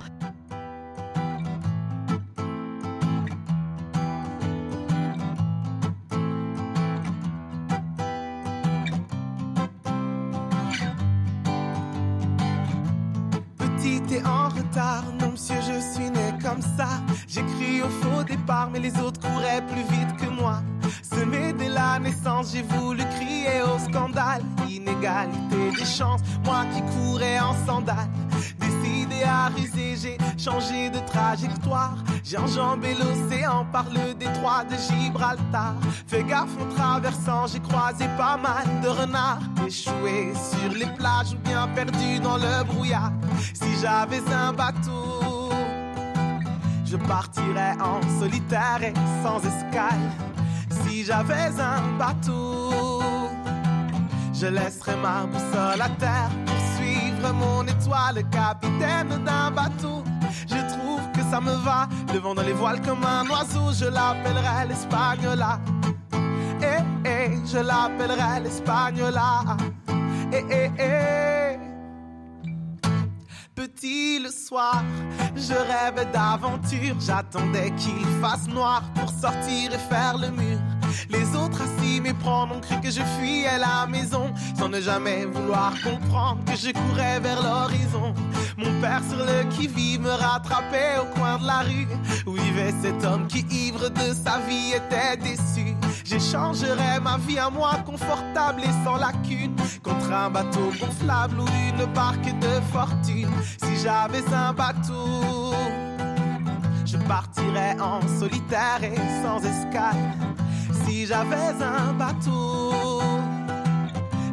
L'océan 32.75 33.65
par 33.71 33.85
le 33.89 34.13
détroit 34.13 34.63
de 34.63 34.75
Gibraltar. 34.75 35.75
Fais 36.07 36.23
gaffe 36.23 36.55
en 36.59 36.73
traversant, 36.75 37.47
j'ai 37.47 37.59
croisé 37.59 38.05
pas 38.17 38.37
mal 38.37 38.65
de 38.81 38.87
renards. 38.87 39.39
Échoués 39.65 40.33
sur 40.33 40.71
les 40.73 40.87
plages 40.97 41.33
ou 41.33 41.37
bien 41.47 41.67
perdus 41.75 42.19
dans 42.19 42.37
le 42.37 42.63
brouillard. 42.63 43.11
Si 43.53 43.79
j'avais 43.81 44.21
un 44.31 44.53
bateau 44.53 45.19
je 46.89 46.97
partirais 46.97 47.75
en 47.79 48.01
solitaire 48.19 48.81
et 48.81 48.93
sans 49.21 49.37
escale. 49.37 50.09
Si 50.81 51.03
j'avais 51.03 51.51
un 51.59 51.97
bateau, 51.99 53.01
je 54.33 54.47
laisserais 54.47 54.97
ma 54.97 55.25
boussole 55.27 55.81
à 55.81 55.89
terre 55.99 56.31
pour 56.45 56.55
suivre 56.75 57.31
mon 57.33 57.63
étoile, 57.67 58.23
capitaine 58.31 59.23
d'un 59.23 59.51
bateau. 59.51 60.03
Je 60.47 60.68
ça 61.29 61.39
me 61.39 61.53
va, 61.63 61.87
le 62.13 62.19
vent 62.19 62.33
dans 62.33 62.41
les 62.41 62.53
voiles 62.53 62.81
comme 62.81 63.03
un 63.03 63.25
oiseau, 63.29 63.71
je 63.71 63.85
l'appellerais 63.85 64.67
l'Espagnola. 64.67 65.59
Eh, 66.61 67.07
eh, 67.07 67.37
je 67.45 67.59
l'appellerais 67.59 68.39
l'Espagnola. 68.41 69.57
Eh, 70.31 70.43
eh, 70.49 70.71
eh 70.79 71.59
petit 73.59 74.19
le 74.19 74.29
soir. 74.29 74.83
Je 75.35 75.53
rêve 75.53 76.11
d'aventure, 76.11 76.95
j'attendais 76.99 77.71
qu'il 77.71 78.05
fasse 78.21 78.47
noir 78.47 78.83
pour 78.95 79.09
sortir 79.09 79.73
et 79.73 79.93
faire 79.93 80.17
le 80.17 80.31
mur. 80.31 80.59
Méprendre 82.09 82.55
ont 82.55 82.81
que 82.81 82.89
je 82.89 83.03
fuyais 83.19 83.59
la 83.59 83.85
maison 83.85 84.33
sans 84.57 84.67
ne 84.67 84.81
jamais 84.81 85.25
vouloir 85.25 85.73
comprendre 85.83 86.43
que 86.43 86.55
je 86.57 86.71
courais 86.71 87.19
vers 87.19 87.39
l'horizon. 87.39 88.15
Mon 88.57 88.81
père 88.81 89.03
sur 89.07 89.19
le 89.19 89.47
qui-vive 89.51 90.01
me 90.01 90.09
rattrapait 90.09 90.97
au 90.99 91.05
coin 91.13 91.37
de 91.37 91.45
la 91.45 91.59
rue 91.59 91.87
où 92.25 92.31
vivait 92.31 92.73
cet 92.81 93.05
homme 93.05 93.27
qui 93.27 93.45
ivre 93.51 93.89
de 93.89 94.11
sa 94.11 94.39
vie 94.39 94.73
était 94.73 95.17
déçu. 95.17 95.75
J'échangerais 96.03 96.99
ma 96.99 97.19
vie 97.19 97.37
à 97.37 97.51
moi 97.51 97.75
confortable 97.85 98.63
et 98.63 98.83
sans 98.83 98.95
lacune 98.95 99.55
contre 99.83 100.11
un 100.11 100.31
bateau 100.31 100.71
gonflable 100.79 101.39
ou 101.41 101.45
une 101.45 101.85
barque 101.93 102.39
de 102.39 102.59
fortune. 102.73 103.29
Si 103.63 103.83
j'avais 103.83 104.25
un 104.33 104.51
bateau, 104.51 105.53
je 106.85 106.97
partirais 107.07 107.77
en 107.79 108.01
solitaire 108.19 108.83
et 108.83 108.95
sans 109.21 109.37
escale. 109.45 110.15
Si 110.89 111.05
j'avais 111.05 111.53
un 111.61 111.93
bateau, 111.93 112.99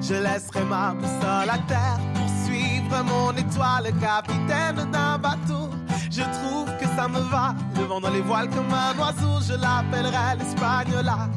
je 0.01 0.15
laisserais 0.15 0.65
ma 0.65 0.95
boussole 0.95 1.51
à 1.51 1.59
terre 1.69 1.99
pour 2.15 2.29
suivre 2.47 3.05
mon 3.05 3.31
étoile, 3.33 3.93
capitaine 4.01 4.91
d'un 4.91 5.19
bateau. 5.19 5.69
Je 6.11 6.23
trouve 6.23 6.75
que 6.81 6.87
ça 6.97 7.09
me 7.09 7.21
va, 7.31 7.55
le 7.77 7.85
vent 7.85 8.01
dans 8.01 8.09
les 8.11 8.23
voiles 8.23 8.49
comme 8.49 8.73
un 8.73 8.99
oiseau, 8.99 9.39
je 9.47 9.53
l'appellerais 9.53 10.37
l'Espagnola. 10.39 11.29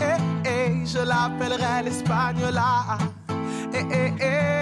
Eh, 0.00 0.48
eh, 0.48 0.86
je 0.86 0.98
l'appellerais 0.98 1.82
l'Espagnola. 1.82 2.98
Eh, 3.74 3.84
eh, 3.90 4.12
eh. 4.20 4.59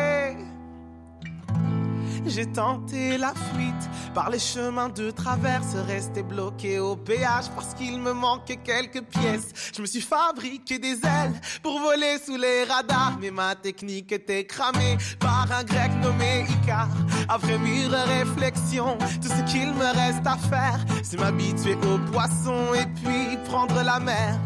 J'ai 2.29 2.47
tenté 2.47 3.17
la 3.17 3.33
fuite 3.53 3.91
par 4.15 4.31
les 4.31 4.39
chemins 4.39 4.89
de 4.89 5.11
traverse, 5.11 5.75
resté 5.87 6.23
bloqué 6.23 6.79
au 6.79 6.97
péage 6.97 7.47
parce 7.55 7.75
qu'il 7.75 7.99
me 8.01 8.13
manquait 8.13 8.57
quelques 8.57 9.03
pièces. 9.03 9.53
Je 9.75 9.81
me 9.81 9.87
suis 9.87 10.01
fabriqué 10.01 10.79
des 10.79 10.95
ailes 11.05 11.41
pour 11.63 11.81
voler 11.81 12.19
sous 12.25 12.37
les 12.37 12.65
radars, 12.65 13.19
mais 13.21 13.31
ma 13.31 13.55
technique 13.55 14.13
était 14.13 14.45
cramée 14.45 14.99
par 15.19 15.49
un 15.53 15.65
grec 15.65 15.91
nommé 16.03 16.47
Icar. 16.63 16.89
Après 17.29 17.59
mûre 17.59 17.91
réflexion, 17.91 18.99
tout 19.23 19.29
ce 19.29 19.51
qu'il 19.51 19.73
me 19.73 19.97
reste 19.97 20.27
à 20.27 20.37
faire, 20.37 20.85
c'est 21.03 21.19
m'habituer 21.19 21.75
aux 21.75 21.99
poissons 22.11 22.75
et 22.75 22.87
puis 23.03 23.37
prendre 23.45 23.83
la 23.83 24.01
mer. 24.01 24.39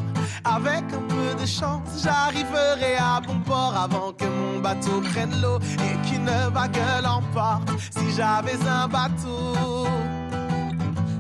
Avec 0.45 0.85
un 0.93 1.03
peu 1.09 1.41
de 1.41 1.47
chance, 1.47 2.03
j'arriverai 2.03 2.97
à 2.97 3.21
bon 3.21 3.39
port 3.41 3.75
avant 3.77 4.13
que 4.13 4.25
mon 4.25 4.59
bateau 4.61 5.01
prenne 5.13 5.41
l'eau 5.41 5.59
et 5.59 6.09
qu'une 6.09 6.31
vague 6.53 6.79
l'emporte. 7.03 7.71
Si 7.91 8.13
j'avais 8.17 8.59
un 8.67 8.89
bateau, 8.89 9.87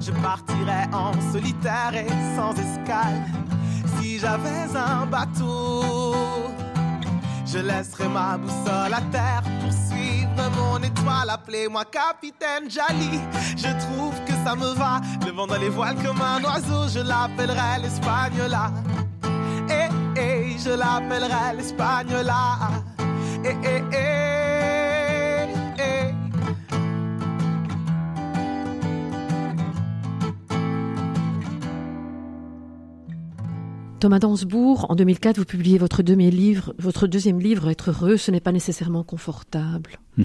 je 0.00 0.10
partirais 0.12 0.88
en 0.92 1.12
solitaire 1.32 1.94
et 1.94 2.08
sans 2.36 2.52
escale. 2.52 3.24
Si 3.96 4.18
j'avais 4.18 4.76
un 4.76 5.06
bateau, 5.06 5.84
je 7.46 7.58
laisserais 7.58 8.08
ma 8.08 8.36
boussole 8.36 8.92
à 8.92 9.00
terre 9.12 9.42
pour 9.60 9.72
suivre 9.72 10.50
mon 10.56 10.78
étoile. 10.78 11.30
Appelez-moi 11.30 11.84
capitaine 11.84 12.68
Jali. 12.68 13.20
Je 13.56 13.68
trouve 13.86 14.14
que 14.24 14.32
ça 14.44 14.56
me 14.56 14.74
va. 14.74 15.00
Le 15.24 15.30
vent 15.30 15.46
dans 15.46 15.58
les 15.58 15.68
voiles 15.68 15.96
comme 16.02 16.20
un 16.20 16.42
oiseau, 16.42 16.88
je 16.88 17.00
l'appellerai 17.00 17.82
l'Espagnola. 17.82 18.72
Je 20.64 20.70
l'appellerai 20.70 21.56
l'Espagnola. 21.56 22.58
Eh, 23.44 23.56
eh, 23.64 23.82
eh. 23.92 24.22
Thomas 33.98 34.18
Dansbourg, 34.18 34.86
en 34.88 34.96
2004, 34.96 35.38
vous 35.38 35.44
publiez 35.44 35.78
votre, 35.78 36.02
livre, 36.02 36.74
votre 36.78 37.06
deuxième 37.06 37.40
livre, 37.40 37.68
Être 37.68 37.90
heureux, 37.90 38.16
ce 38.16 38.30
n'est 38.30 38.40
pas 38.40 38.50
nécessairement 38.50 39.04
confortable. 39.04 39.98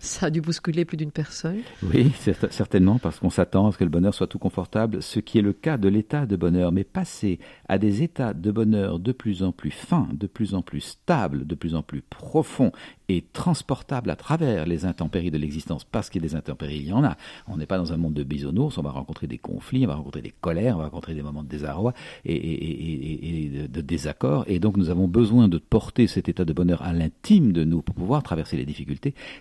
Ça 0.00 0.26
a 0.26 0.30
dû 0.30 0.40
bousculer 0.40 0.84
plus 0.84 0.96
d'une 0.96 1.10
personne. 1.10 1.58
Oui, 1.82 2.10
cer- 2.24 2.50
certainement, 2.50 2.98
parce 2.98 3.18
qu'on 3.18 3.30
s'attend 3.30 3.66
à 3.68 3.72
ce 3.72 3.78
que 3.78 3.84
le 3.84 3.90
bonheur 3.90 4.14
soit 4.14 4.26
tout 4.26 4.38
confortable, 4.38 5.02
ce 5.02 5.20
qui 5.20 5.38
est 5.38 5.42
le 5.42 5.52
cas 5.52 5.76
de 5.76 5.88
l'état 5.88 6.26
de 6.26 6.36
bonheur. 6.36 6.72
Mais 6.72 6.84
passer 6.84 7.38
à 7.68 7.78
des 7.78 8.02
états 8.02 8.32
de 8.34 8.50
bonheur 8.50 8.98
de 8.98 9.12
plus 9.12 9.42
en 9.42 9.52
plus 9.52 9.70
fins, 9.70 10.08
de 10.12 10.26
plus 10.26 10.54
en 10.54 10.62
plus 10.62 10.80
stables, 10.80 11.46
de 11.46 11.54
plus 11.54 11.74
en 11.74 11.82
plus 11.82 12.02
profonds 12.02 12.72
et 13.10 13.24
transportables 13.32 14.10
à 14.10 14.16
travers 14.16 14.66
les 14.66 14.84
intempéries 14.84 15.30
de 15.30 15.38
l'existence, 15.38 15.84
parce 15.84 16.10
qu'il 16.10 16.22
y 16.22 16.24
a 16.24 16.28
des 16.28 16.34
intempéries, 16.34 16.78
il 16.78 16.88
y 16.88 16.92
en 16.92 17.04
a. 17.04 17.16
On 17.46 17.56
n'est 17.56 17.66
pas 17.66 17.78
dans 17.78 17.92
un 17.92 17.96
monde 17.96 18.14
de 18.14 18.24
bisounours, 18.24 18.76
on 18.78 18.82
va 18.82 18.90
rencontrer 18.90 19.26
des 19.26 19.38
conflits, 19.38 19.84
on 19.84 19.88
va 19.88 19.94
rencontrer 19.94 20.22
des 20.22 20.34
colères, 20.40 20.76
on 20.76 20.78
va 20.78 20.84
rencontrer 20.84 21.14
des 21.14 21.22
moments 21.22 21.42
de 21.42 21.48
désarroi 21.48 21.94
et, 22.24 23.68
de 23.70 23.80
désaccord. 23.80 24.44
Et 24.46 24.60
donc 24.60 24.76
nous 24.76 24.90
avons 24.90 25.08
besoin 25.08 25.48
de 25.48 25.58
porter 25.58 26.06
cet 26.06 26.28
état 26.28 26.44
de 26.44 26.52
bonheur 26.52 26.82
à 26.82 26.92
l'intime 26.92 27.52
de 27.52 27.64
nous 27.64 27.82
pour 27.82 27.94
pouvoir 27.94 28.22
traverser 28.22 28.56
les 28.56 28.64
difficultés. 28.64 28.87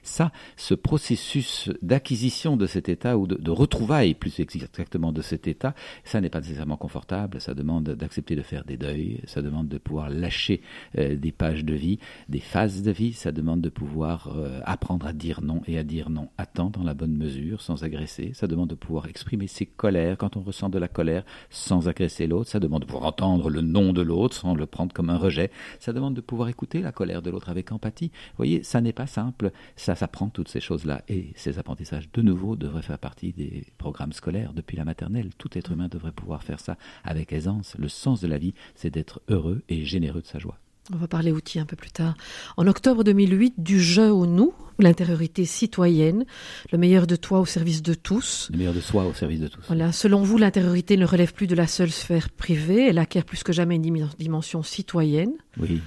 Ça, 0.03 0.31
ce 0.55 0.73
processus 0.73 1.69
d'acquisition 1.81 2.57
de 2.57 2.65
cet 2.65 2.89
état 2.89 3.17
ou 3.17 3.27
de, 3.27 3.35
de 3.35 3.51
retrouvailles 3.51 4.13
plus 4.13 4.39
exactement 4.39 5.11
de 5.11 5.21
cet 5.21 5.47
état, 5.47 5.73
ça 6.03 6.21
n'est 6.21 6.29
pas 6.29 6.41
nécessairement 6.41 6.77
confortable. 6.77 7.39
Ça 7.41 7.53
demande 7.53 7.89
d'accepter 7.89 8.35
de 8.35 8.41
faire 8.41 8.63
des 8.63 8.77
deuils, 8.77 9.21
ça 9.25 9.41
demande 9.41 9.67
de 9.67 9.77
pouvoir 9.77 10.09
lâcher 10.09 10.61
euh, 10.97 11.15
des 11.15 11.31
pages 11.31 11.65
de 11.65 11.73
vie, 11.73 11.99
des 12.29 12.39
phases 12.39 12.81
de 12.81 12.91
vie, 12.91 13.13
ça 13.13 13.31
demande 13.31 13.61
de 13.61 13.69
pouvoir 13.69 14.33
euh, 14.35 14.59
apprendre 14.65 15.05
à 15.05 15.13
dire 15.13 15.41
non 15.41 15.61
et 15.67 15.77
à 15.77 15.83
dire 15.83 16.09
non 16.09 16.29
à 16.37 16.45
temps 16.45 16.69
dans 16.69 16.83
la 16.83 16.93
bonne 16.93 17.15
mesure, 17.15 17.61
sans 17.61 17.83
agresser. 17.83 18.31
Ça 18.33 18.47
demande 18.47 18.69
de 18.69 18.75
pouvoir 18.75 19.07
exprimer 19.07 19.47
ses 19.47 19.65
colères 19.65 20.17
quand 20.17 20.37
on 20.37 20.41
ressent 20.41 20.69
de 20.69 20.79
la 20.79 20.87
colère, 20.87 21.23
sans 21.49 21.87
agresser 21.87 22.27
l'autre. 22.27 22.49
Ça 22.49 22.59
demande 22.59 22.81
de 22.81 22.85
pouvoir 22.85 23.05
entendre 23.05 23.49
le 23.49 23.61
non 23.61 23.93
de 23.93 24.01
l'autre 24.01 24.35
sans 24.35 24.55
le 24.55 24.65
prendre 24.65 24.93
comme 24.93 25.09
un 25.09 25.17
rejet. 25.17 25.51
Ça 25.79 25.93
demande 25.93 26.13
de 26.13 26.21
pouvoir 26.21 26.49
écouter 26.49 26.81
la 26.81 26.91
colère 26.91 27.21
de 27.21 27.29
l'autre 27.29 27.49
avec 27.49 27.71
empathie. 27.71 28.11
Vous 28.13 28.37
voyez, 28.37 28.63
ça 28.63 28.81
n'est 28.81 28.93
pas 28.93 29.07
simple. 29.07 29.36
Ça 29.75 29.95
s'apprend 29.95 30.29
toutes 30.29 30.49
ces 30.49 30.59
choses-là. 30.59 31.01
Et 31.09 31.31
ces 31.35 31.59
apprentissages, 31.59 32.09
de 32.13 32.21
nouveau, 32.21 32.55
devraient 32.55 32.81
faire 32.81 32.99
partie 32.99 33.33
des 33.33 33.63
programmes 33.77 34.13
scolaires 34.13 34.53
depuis 34.53 34.77
la 34.77 34.85
maternelle. 34.85 35.29
Tout 35.37 35.57
être 35.57 35.71
humain 35.71 35.87
devrait 35.89 36.11
pouvoir 36.11 36.43
faire 36.43 36.59
ça 36.59 36.77
avec 37.03 37.33
aisance. 37.33 37.75
Le 37.77 37.87
sens 37.89 38.21
de 38.21 38.27
la 38.27 38.37
vie, 38.37 38.53
c'est 38.75 38.89
d'être 38.89 39.21
heureux 39.29 39.61
et 39.69 39.85
généreux 39.85 40.21
de 40.21 40.27
sa 40.27 40.39
joie. 40.39 40.57
On 40.93 40.95
va 40.95 41.09
parler 41.09 41.33
outils 41.33 41.59
un 41.59 41.65
peu 41.65 41.75
plus 41.75 41.91
tard. 41.91 42.15
En 42.55 42.65
octobre 42.65 43.03
2008, 43.03 43.55
du 43.57 43.77
je 43.81 44.03
au 44.03 44.25
nous, 44.25 44.53
l'intériorité 44.79 45.43
citoyenne, 45.43 46.23
le 46.71 46.77
meilleur 46.77 47.07
de 47.07 47.17
toi 47.17 47.41
au 47.41 47.45
service 47.45 47.83
de 47.83 47.93
tous. 47.93 48.47
Le 48.53 48.57
meilleur 48.57 48.73
de 48.73 48.79
soi 48.79 49.05
au 49.05 49.13
service 49.13 49.41
de 49.41 49.49
tous. 49.49 49.63
Voilà. 49.67 49.91
Selon 49.91 50.21
vous, 50.23 50.37
l'intériorité 50.37 50.95
ne 50.95 51.05
relève 51.05 51.33
plus 51.33 51.47
de 51.47 51.55
la 51.55 51.67
seule 51.67 51.91
sphère 51.91 52.29
privée, 52.29 52.87
elle 52.87 52.99
acquiert 52.99 53.25
plus 53.25 53.43
que 53.43 53.51
jamais 53.51 53.75
une 53.75 53.81
dim- 53.81 54.09
dimension 54.17 54.63
citoyenne. 54.63 55.33
Oui. 55.59 55.81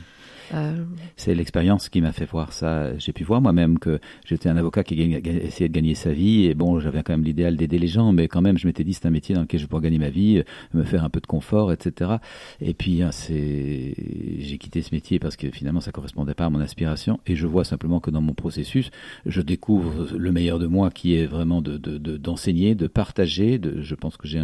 Euh, 0.54 0.84
C'est 1.16 1.34
l'expérience 1.34 1.88
qui 1.88 2.00
m'a 2.00 2.12
fait 2.12 2.24
voir 2.24 2.52
ça. 2.52 2.96
J'ai 2.98 3.12
pu 3.12 3.24
voir 3.24 3.40
moi-même 3.40 3.78
que 3.78 4.00
j'étais 4.24 4.48
un 4.48 4.56
avocat 4.56 4.82
qui 4.84 5.00
essayait 5.00 5.68
de 5.68 5.74
gagner 5.74 5.94
sa 5.94 6.12
vie. 6.12 6.46
Et 6.46 6.54
bon, 6.54 6.80
j'avais 6.80 7.02
quand 7.02 7.12
même 7.12 7.24
l'idéal 7.24 7.56
d'aider 7.56 7.78
les 7.78 7.86
gens, 7.86 8.12
mais 8.12 8.28
quand 8.28 8.40
même, 8.40 8.58
je 8.58 8.66
m'étais 8.66 8.84
dit, 8.84 8.94
c'est 8.94 9.06
un 9.06 9.10
métier 9.10 9.34
dans 9.34 9.42
lequel 9.42 9.60
je 9.60 9.66
pouvoir 9.66 9.82
gagner 9.82 9.98
ma 9.98 10.10
vie, 10.10 10.38
euh, 10.38 10.42
me 10.78 10.82
faire 10.84 11.04
un 11.04 11.10
peu 11.10 11.20
de 11.20 11.26
confort, 11.26 11.72
etc. 11.72 12.12
Et 12.60 12.74
puis, 12.74 13.02
hein, 13.02 13.12
c'est, 13.12 13.94
j'ai 14.38 14.58
quitté 14.58 14.82
ce 14.82 14.94
métier 14.94 15.18
parce 15.18 15.36
que 15.36 15.50
finalement, 15.50 15.80
ça 15.80 15.92
correspondait 15.92 16.34
pas 16.34 16.46
à 16.46 16.50
mon 16.50 16.60
aspiration. 16.60 17.20
Et 17.26 17.36
je 17.36 17.46
vois 17.46 17.64
simplement 17.64 18.00
que 18.00 18.10
dans 18.10 18.20
mon 18.22 18.34
processus, 18.34 18.90
je 19.26 19.40
découvre 19.42 20.08
le 20.16 20.32
meilleur 20.32 20.58
de 20.58 20.66
moi 20.66 20.90
qui 20.90 21.14
est 21.14 21.26
vraiment 21.26 21.62
de, 21.62 21.76
de, 21.76 21.98
de- 21.98 22.16
d'enseigner, 22.16 22.74
de 22.74 22.86
partager. 22.86 23.60
Je 23.80 23.94
pense 23.94 24.16
que 24.16 24.26
j'ai 24.26 24.40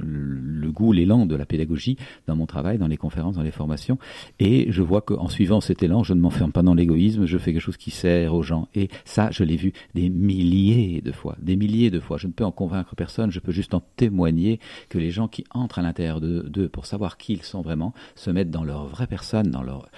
le 0.00 0.70
goût, 0.70 0.92
l'élan 0.92 1.26
de 1.26 1.34
la 1.36 1.46
pédagogie 1.46 1.96
dans 2.26 2.36
mon 2.36 2.46
travail, 2.46 2.78
dans 2.78 2.86
les 2.86 2.96
conférences, 2.96 3.36
dans 3.36 3.42
les 3.42 3.50
formations. 3.50 3.98
Et 4.38 4.66
je 4.70 4.82
vois 4.82 5.00
qu'en 5.00 5.28
suivant 5.40 5.62
cet 5.62 5.82
élan, 5.82 6.02
je 6.02 6.12
ne 6.12 6.20
m'enferme 6.20 6.52
pas 6.52 6.60
dans 6.62 6.74
l'égoïsme, 6.74 7.24
je 7.24 7.38
fais 7.38 7.54
quelque 7.54 7.62
chose 7.62 7.78
qui 7.78 7.90
sert 7.90 8.34
aux 8.34 8.42
gens. 8.42 8.68
Et 8.74 8.90
ça, 9.06 9.30
je 9.30 9.42
l'ai 9.42 9.56
vu 9.56 9.72
des 9.94 10.10
milliers 10.10 11.00
de 11.00 11.12
fois, 11.12 11.34
des 11.40 11.56
milliers 11.56 11.90
de 11.90 11.98
fois. 11.98 12.18
Je 12.18 12.26
ne 12.26 12.32
peux 12.32 12.44
en 12.44 12.50
convaincre 12.52 12.94
personne, 12.94 13.30
je 13.30 13.40
peux 13.40 13.50
juste 13.50 13.72
en 13.72 13.80
témoigner 13.96 14.60
que 14.90 14.98
les 14.98 15.10
gens 15.10 15.28
qui 15.28 15.44
entrent 15.50 15.78
à 15.78 15.82
l'intérieur 15.82 16.20
de- 16.20 16.42
d'eux 16.42 16.68
pour 16.68 16.84
savoir 16.84 17.16
qui 17.16 17.32
ils 17.32 17.42
sont 17.42 17.62
vraiment, 17.62 17.94
se 18.16 18.30
mettent 18.30 18.50
dans 18.50 18.64
leur 18.64 18.84
vraie 18.84 19.06
personne, 19.06 19.50
dans 19.50 19.62
leur, 19.62 19.88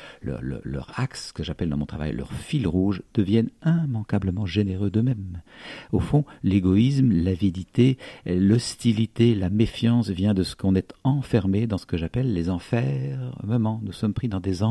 axe, 0.94 1.32
que 1.32 1.42
j'appelle 1.42 1.70
dans 1.70 1.76
mon 1.76 1.86
travail 1.86 2.12
leur 2.12 2.32
fil 2.32 2.68
rouge, 2.68 3.02
deviennent 3.12 3.50
immanquablement 3.66 4.46
généreux 4.46 4.90
d'eux-mêmes. 4.90 5.42
Au 5.90 5.98
fond, 5.98 6.24
l'égoïsme, 6.44 7.10
l'avidité, 7.10 7.98
l'hostilité, 8.26 9.34
la 9.34 9.50
méfiance 9.50 10.08
vient 10.08 10.34
de 10.34 10.44
ce 10.44 10.54
qu'on 10.54 10.76
est 10.76 10.94
enfermé 11.02 11.66
dans 11.66 11.78
ce 11.78 11.86
que 11.86 11.96
j'appelle 11.96 12.32
les 12.32 12.48
enfermements. 12.48 13.80
Nous 13.82 13.90
sommes 13.90 14.14
pris 14.14 14.28
dans 14.28 14.38
des 14.38 14.62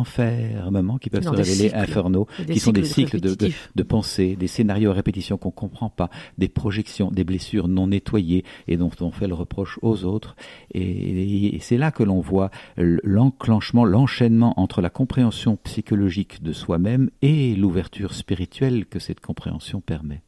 qui 0.99 1.09
peuvent 1.09 1.23
se 1.23 1.29
révéler 1.29 1.69
cycles. 1.69 1.75
infernaux, 1.75 2.27
qui 2.47 2.59
sont 2.59 2.71
des 2.71 2.83
cycles 2.83 3.19
de, 3.19 3.29
de, 3.29 3.29
répétitifs. 3.29 3.71
de 3.75 3.83
pensée, 3.83 4.35
des 4.35 4.47
scénarios 4.47 4.91
à 4.91 4.93
répétition 4.93 5.37
qu'on 5.37 5.51
comprend 5.51 5.89
pas, 5.89 6.09
des 6.37 6.49
projections, 6.49 7.11
des 7.11 7.23
blessures 7.23 7.67
non 7.67 7.87
nettoyées 7.87 8.43
et 8.67 8.77
dont 8.77 8.91
on 8.99 9.11
fait 9.11 9.27
le 9.27 9.33
reproche 9.33 9.79
aux 9.81 10.03
autres. 10.03 10.35
Et, 10.73 11.55
et 11.55 11.59
c'est 11.59 11.77
là 11.77 11.91
que 11.91 12.03
l'on 12.03 12.19
voit 12.19 12.51
l'enclenchement, 12.77 13.85
l'enchaînement 13.85 14.59
entre 14.59 14.81
la 14.81 14.89
compréhension 14.89 15.57
psychologique 15.63 16.43
de 16.43 16.53
soi-même 16.53 17.09
et 17.21 17.55
l'ouverture 17.55 18.13
spirituelle 18.13 18.85
que 18.85 18.99
cette 18.99 19.19
compréhension 19.19 19.81
permet. 19.81 20.21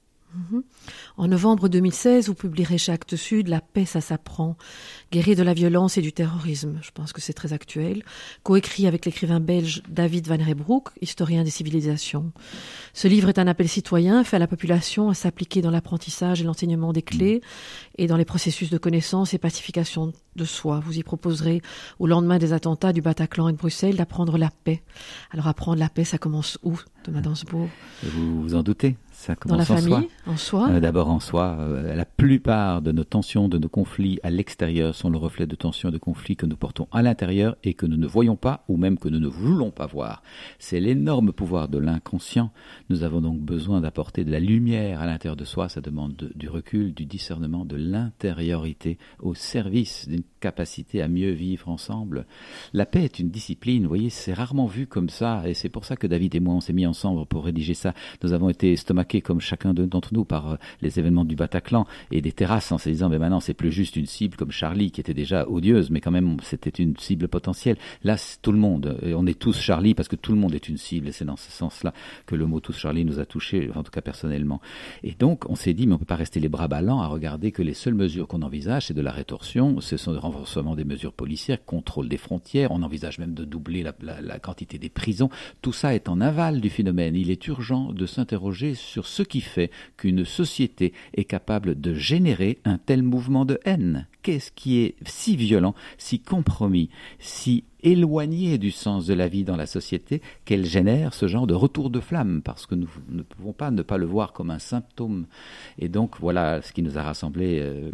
En 1.18 1.28
novembre 1.28 1.70
2016, 1.70 2.28
vous 2.28 2.34
publierez 2.34 2.78
chez 2.78 2.92
Actes 2.92 3.16
Sud 3.16 3.48
La 3.48 3.62
paix, 3.62 3.86
ça 3.86 4.02
s'apprend, 4.02 4.58
guérir 5.12 5.38
de 5.38 5.44
la 5.44 5.54
violence 5.54 5.98
et 5.98 6.02
du 6.02 6.14
terrorisme. 6.14 6.80
Je 6.82 6.92
pense 6.92 7.14
que 7.14 7.22
c'est 7.22 7.34
très 7.34 7.54
actuel. 7.54 8.04
Coécrit 8.44 8.88
avec 8.88 9.06
l'écrivain 9.06 9.40
belge 9.40 9.84
David 9.90 10.28
Van 10.28 10.44
Rebroek, 10.44 10.90
historien 11.02 11.44
des 11.44 11.50
civilisations. 11.50 12.32
Ce 12.94 13.08
livre 13.08 13.30
est 13.30 13.40
un 13.40 13.48
appel 13.48 13.70
citoyen 13.70 14.24
fait 14.24 14.38
à 14.38 14.40
la 14.40 14.48
population 14.48 15.10
à 15.10 15.14
s'appliquer 15.14 15.62
dans 15.62 15.72
l'apprentissage 15.72 16.42
et 16.42 16.44
l'enseignement 16.44 16.94
des 16.94 17.02
clés 17.02 17.42
et 17.98 18.08
dans 18.08 18.18
les 18.18 18.26
processus 18.26 18.70
de 18.70 18.78
connaissance 18.78 19.34
et 19.34 19.38
pacification 19.38 20.14
de 20.36 20.46
soi. 20.46 20.82
Vous 20.84 20.98
y 20.98 21.04
proposerez, 21.04 21.62
au 22.00 22.08
lendemain 22.08 22.38
des 22.38 22.54
attentats 22.54 22.94
du 22.94 23.02
Bataclan 23.02 23.50
et 23.50 23.54
de 23.54 23.58
Bruxelles, 23.58 23.96
d'apprendre 23.96 24.38
la 24.38 24.50
paix. 24.64 24.82
Alors 25.32 25.48
apprendre 25.48 25.80
la 25.80 25.90
paix, 25.90 26.04
ça 26.04 26.18
commence 26.18 26.58
où, 26.64 26.80
Thomas 27.04 27.22
Dansbourg? 27.22 27.70
Vous 28.04 28.42
vous 28.42 28.56
en 28.56 28.64
doutez 28.64 28.96
ça 29.24 29.36
Dans 29.46 29.56
la 29.58 29.66
commence 29.66 29.70
en 29.72 29.90
famille, 29.90 30.10
soi. 30.26 30.34
en 30.34 30.38
soi 30.38 30.70
Euh, 30.70 30.80
D'abord 30.80 31.10
en 31.10 31.20
soi, 31.20 31.58
euh, 31.60 31.96
la 31.96 32.06
plupart 32.06 32.82
de 32.82 32.92
nos 32.92 33.04
tensions, 33.04 33.48
de 33.50 33.58
nos 33.58 33.70
conflits 33.70 34.20
à 34.24 34.30
l'extérieur 34.30 34.94
sont 34.96 35.10
le 35.10 35.18
reflet 35.18 35.48
de 35.48 35.56
tensions 35.56 35.90
et 35.90 35.92
de 35.92 35.98
conflits 35.98 36.36
que 36.36 36.46
nous 36.46 36.56
portons 36.58 36.88
à 36.92 37.02
l'intérieur 37.02 37.56
et 37.64 37.74
que 37.74 37.86
nous 37.86 37.98
ne 37.98 38.06
voyons 38.08 38.36
pas 38.36 38.64
ou 38.68 38.78
même 38.78 38.98
que 39.00 39.08
nous 39.10 39.20
ne 39.20 39.28
voulons 39.28 39.72
pas 39.72 39.86
voir. 39.88 40.22
C'est 40.60 40.80
l'énorme 40.80 41.32
pouvoir 41.32 41.68
de 41.70 41.78
l'inconscient. 41.78 42.52
Nous 42.90 43.04
avons 43.04 43.22
donc 43.22 43.40
besoin 43.40 43.82
d'apporter 43.82 44.24
de 44.26 44.32
la 44.32 44.40
lumière 44.40 45.02
à 45.02 45.06
l'intérieur 45.06 45.36
de 45.38 45.46
soi. 45.46 45.70
Ça 45.70 45.82
demande 45.82 46.16
de- 46.16 46.32
du 46.36 46.50
recul, 46.50 46.94
du 46.94 47.06
discernement, 47.06 47.66
de 47.66 47.78
l'intériorité 47.78 48.98
au 49.20 49.34
service 49.34 50.08
d'une 50.08 50.24
capacité 50.40 51.02
à 51.02 51.08
mieux 51.08 51.32
vivre 51.32 51.70
ensemble. 51.70 52.26
La 52.74 52.86
paix 52.86 53.04
est 53.04 53.20
une 53.20 53.30
discipline, 53.30 53.84
vous 53.84 53.90
voyez, 53.90 54.10
c'est 54.10 54.34
rarement 54.34 54.66
vu 54.66 54.88
comme 54.88 55.10
ça 55.10 55.44
et 55.48 55.54
c'est 55.54 55.70
pour 55.70 55.86
ça 55.86 55.96
que 55.96 56.08
David 56.08 56.36
et 56.36 56.40
moi 56.40 56.56
on 56.56 56.62
s'est 56.62 56.74
mis 56.74 56.86
ensemble 56.86 57.26
pour 57.26 57.46
rédiger 57.46 57.74
ça. 57.74 57.94
Nous 58.24 58.34
avons 58.34 58.50
été 58.50 58.74
estomaqués 58.74 59.13
comme 59.22 59.42
chacun 59.42 59.74
de- 59.74 59.86
d'entre 59.86 60.14
nous 60.14 60.26
par 60.26 60.58
les 60.82 61.00
événements 61.00 61.26
du 61.26 61.36
Bataclan 61.36 61.86
et 62.12 62.22
des 62.22 62.32
terrasses 62.32 62.72
en 62.72 62.78
se 62.78 62.90
disant 62.90 63.10
mais 63.10 63.20
maintenant 63.20 63.40
c'est 63.40 63.54
plus 63.54 63.72
juste 63.72 63.96
une 63.96 64.06
cible 64.06 64.36
comme 64.38 64.52
Charlie 64.52 64.92
qui 64.92 65.02
était 65.02 65.14
déjà 65.14 65.48
odieuse 65.48 65.90
mais 65.90 66.02
quand 66.02 66.12
même 66.12 66.38
c'était 66.42 66.70
une 66.70 66.96
cible 66.98 67.28
potentielle. 67.28 67.78
Là 68.04 68.18
c'est 68.18 68.42
tout 68.42 68.52
le 68.52 68.58
monde 68.58 68.98
on 69.04 69.26
est 69.28 69.38
tous 69.40 69.60
Charlie 69.60 69.94
parce 69.94 70.08
que 70.08 70.16
tout 70.16 70.32
le 70.32 70.38
monde 70.40 70.54
est 70.56 70.68
une 70.70 70.78
cible 70.78 71.08
et 71.08 71.12
c'est 71.12 71.26
dans 71.26 71.38
ce 71.38 71.52
sens-là 71.52 71.94
que 72.26 72.36
le 72.36 72.46
mot 72.46 72.60
tous 72.60 72.74
Charlie 72.78 73.06
nous 73.06 73.20
a 73.20 73.26
touchés 73.26 73.70
en 73.76 73.84
tout 73.84 73.92
cas 73.92 74.02
personnellement. 74.02 74.62
Et 75.04 75.12
donc 75.14 75.50
on 75.50 75.56
s'est 75.56 75.74
dit 75.74 75.88
mais 75.88 75.94
on 75.96 75.98
peut 75.98 76.06
pas 76.06 76.16
rester 76.16 76.40
les 76.40 76.50
bras 76.50 76.68
ballants 76.68 77.02
à 77.02 77.08
regarder 77.08 77.52
que 77.52 77.62
les 77.62 77.74
seules 77.74 77.94
mesures 77.94 78.28
qu'on 78.28 78.42
envisage 78.42 78.88
c'est 78.88 78.94
de 78.94 79.02
la 79.02 79.12
rétorsion, 79.12 79.80
ce 79.82 79.98
sont 79.98 80.12
le 80.12 80.20
renforcement 80.20 80.76
des 80.76 80.84
mesures 80.86 81.14
policières, 81.14 81.64
contrôle 81.66 82.10
des 82.10 82.18
frontières, 82.18 82.72
on 82.72 82.82
envisage 82.84 83.20
même 83.20 83.34
de 83.34 83.46
doubler 83.46 83.84
la, 83.84 83.94
la 84.22 84.40
quantité 84.40 84.78
des 84.78 84.90
prisons. 84.90 85.30
Tout 85.62 85.74
ça 85.74 85.94
est 85.96 86.10
en 86.10 86.22
aval 86.22 86.62
du 86.62 86.70
phénomène. 86.70 87.16
Il 87.16 87.30
est 87.32 87.48
urgent 87.48 87.92
de 87.94 88.06
s'interroger 88.06 88.74
sur 88.76 89.03
ce 89.06 89.24
qui 89.24 89.42
fait 89.42 89.72
qu'une 89.98 90.26
société 90.26 90.94
est 91.16 91.26
capable 91.26 91.80
de 91.80 91.94
générer 91.94 92.60
un 92.66 92.78
tel 92.78 93.04
mouvement 93.04 93.46
de 93.46 93.60
haine. 93.66 94.08
Qu'est-ce 94.22 94.52
qui 94.52 94.80
est 94.80 94.96
si 95.06 95.36
violent, 95.36 95.76
si 95.98 96.20
compromis, 96.20 96.90
si 97.20 97.64
éloignée 97.84 98.58
du 98.58 98.72
sens 98.72 99.06
de 99.06 99.14
la 99.14 99.28
vie 99.28 99.44
dans 99.44 99.56
la 99.56 99.66
société 99.66 100.22
qu'elle 100.46 100.66
génère 100.66 101.14
ce 101.14 101.28
genre 101.28 101.48
de 101.48 101.54
retour 101.54 101.90
de 101.90 102.00
flamme, 102.00 102.42
parce 102.42 102.66
que 102.66 102.76
nous 102.76 102.90
ne 103.10 103.22
pouvons 103.22 103.54
pas 103.54 103.72
ne 103.72 103.82
pas 103.82 103.98
le 103.98 104.06
voir 104.06 104.34
comme 104.34 104.50
un 104.50 104.60
symptôme. 104.60 105.26
Et 105.78 105.90
donc 105.90 106.20
voilà 106.20 106.62
ce 106.62 106.74
qui 106.74 106.82
nous 106.82 106.98
a 106.98 107.04
rassemblés, 107.04 107.60
euh, 107.62 107.92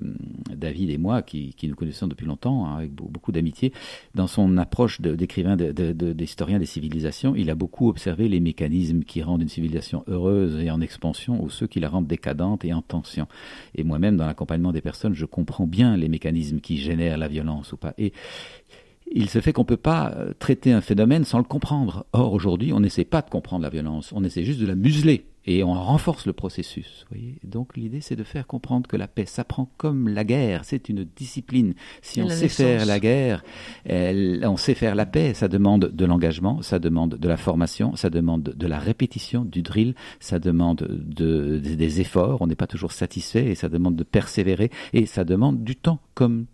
David 0.55 0.89
et 0.89 0.98
moi, 0.98 1.22
qui, 1.22 1.53
qui, 1.53 1.67
nous 1.67 1.75
connaissons 1.75 2.08
depuis 2.08 2.25
longtemps, 2.25 2.65
hein, 2.65 2.77
avec 2.77 2.91
beaucoup 2.91 3.31
d'amitié. 3.31 3.74
Dans 4.15 4.27
son 4.27 4.58
approche 4.58 5.01
d'écrivain, 5.01 5.55
d'historien 5.55 6.55
de, 6.55 6.60
de, 6.60 6.65
des 6.65 6.72
civilisations, 6.72 7.36
il 7.36 7.50
a 7.50 7.55
beaucoup 7.55 7.89
observé 7.89 8.27
les 8.27 8.39
mécanismes 8.39 9.03
qui 9.03 9.22
rendent 9.22 9.41
une 9.41 9.50
civilisation 9.50 10.03
heureuse 10.08 10.60
et 10.62 10.69
en 10.72 10.81
expansion, 10.81 11.43
ou 11.43 11.50
ceux 11.50 11.67
qui 11.67 11.79
la 11.79 11.89
rendent 11.89 12.08
décadente 12.08 12.63
et 12.65 12.74
en 12.74 12.81
tension. 12.81 13.27
Et 13.75 13.84
moi-même, 13.84 14.17
dans 14.17 14.25
l'accompagnement 14.25 14.72
des 14.72 14.81
personnes, 14.81 15.13
je 15.13 15.25
comprends 15.25 15.67
bien 15.67 15.98
les 15.98 16.10
mécanismes 16.10 16.60
qui 16.60 16.77
génèrent 16.77 17.17
la 17.17 17.27
violence 17.27 17.72
ou 17.74 17.77
pas. 17.77 17.93
Et 17.98 18.13
il 19.11 19.29
se 19.29 19.41
fait 19.41 19.53
qu'on 19.53 19.61
ne 19.61 19.67
peut 19.67 19.77
pas 19.77 20.13
euh, 20.15 20.33
traiter 20.37 20.71
un 20.71 20.81
phénomène 20.81 21.25
sans 21.25 21.37
le 21.37 21.43
comprendre. 21.43 22.05
Or, 22.13 22.33
aujourd'hui, 22.33 22.73
on 22.73 22.79
n'essaie 22.79 23.05
pas 23.05 23.21
de 23.21 23.29
comprendre 23.29 23.63
la 23.63 23.69
violence, 23.69 24.11
on 24.13 24.23
essaie 24.23 24.43
juste 24.43 24.59
de 24.59 24.67
la 24.67 24.75
museler 24.75 25.25
et 25.45 25.63
on 25.63 25.73
renforce 25.73 26.27
le 26.27 26.33
processus. 26.33 27.05
Voyez 27.09 27.35
Donc 27.43 27.75
l'idée, 27.75 28.01
c'est 28.01 28.15
de 28.15 28.23
faire 28.23 28.45
comprendre 28.45 28.87
que 28.87 28.97
la 28.97 29.07
paix 29.07 29.25
s'apprend 29.25 29.71
comme 29.77 30.07
la 30.07 30.23
guerre, 30.23 30.63
c'est 30.63 30.89
une 30.89 31.03
discipline. 31.03 31.73
Si 32.01 32.21
on 32.21 32.29
sait 32.29 32.49
faire 32.49 32.85
la 32.85 32.99
guerre, 32.99 33.43
elle, 33.85 34.45
on 34.45 34.57
sait 34.57 34.75
faire 34.75 34.95
la 34.95 35.05
paix, 35.05 35.33
ça 35.33 35.47
demande 35.47 35.85
de 35.85 36.05
l'engagement, 36.05 36.61
ça 36.61 36.77
demande 36.77 37.15
de 37.15 37.27
la 37.27 37.37
formation, 37.37 37.95
ça 37.95 38.09
demande 38.09 38.43
de 38.43 38.67
la 38.67 38.77
répétition, 38.77 39.43
du 39.43 39.61
drill, 39.61 39.95
ça 40.19 40.39
demande 40.39 40.85
de, 40.87 41.57
des 41.57 42.01
efforts, 42.01 42.41
on 42.41 42.47
n'est 42.47 42.55
pas 42.55 42.67
toujours 42.67 42.91
satisfait 42.91 43.47
et 43.47 43.55
ça 43.55 43.69
demande 43.69 43.95
de 43.95 44.03
persévérer 44.03 44.69
et 44.93 45.05
ça 45.05 45.23
demande 45.23 45.63
du 45.63 45.75
temps 45.75 45.99
comme 46.13 46.45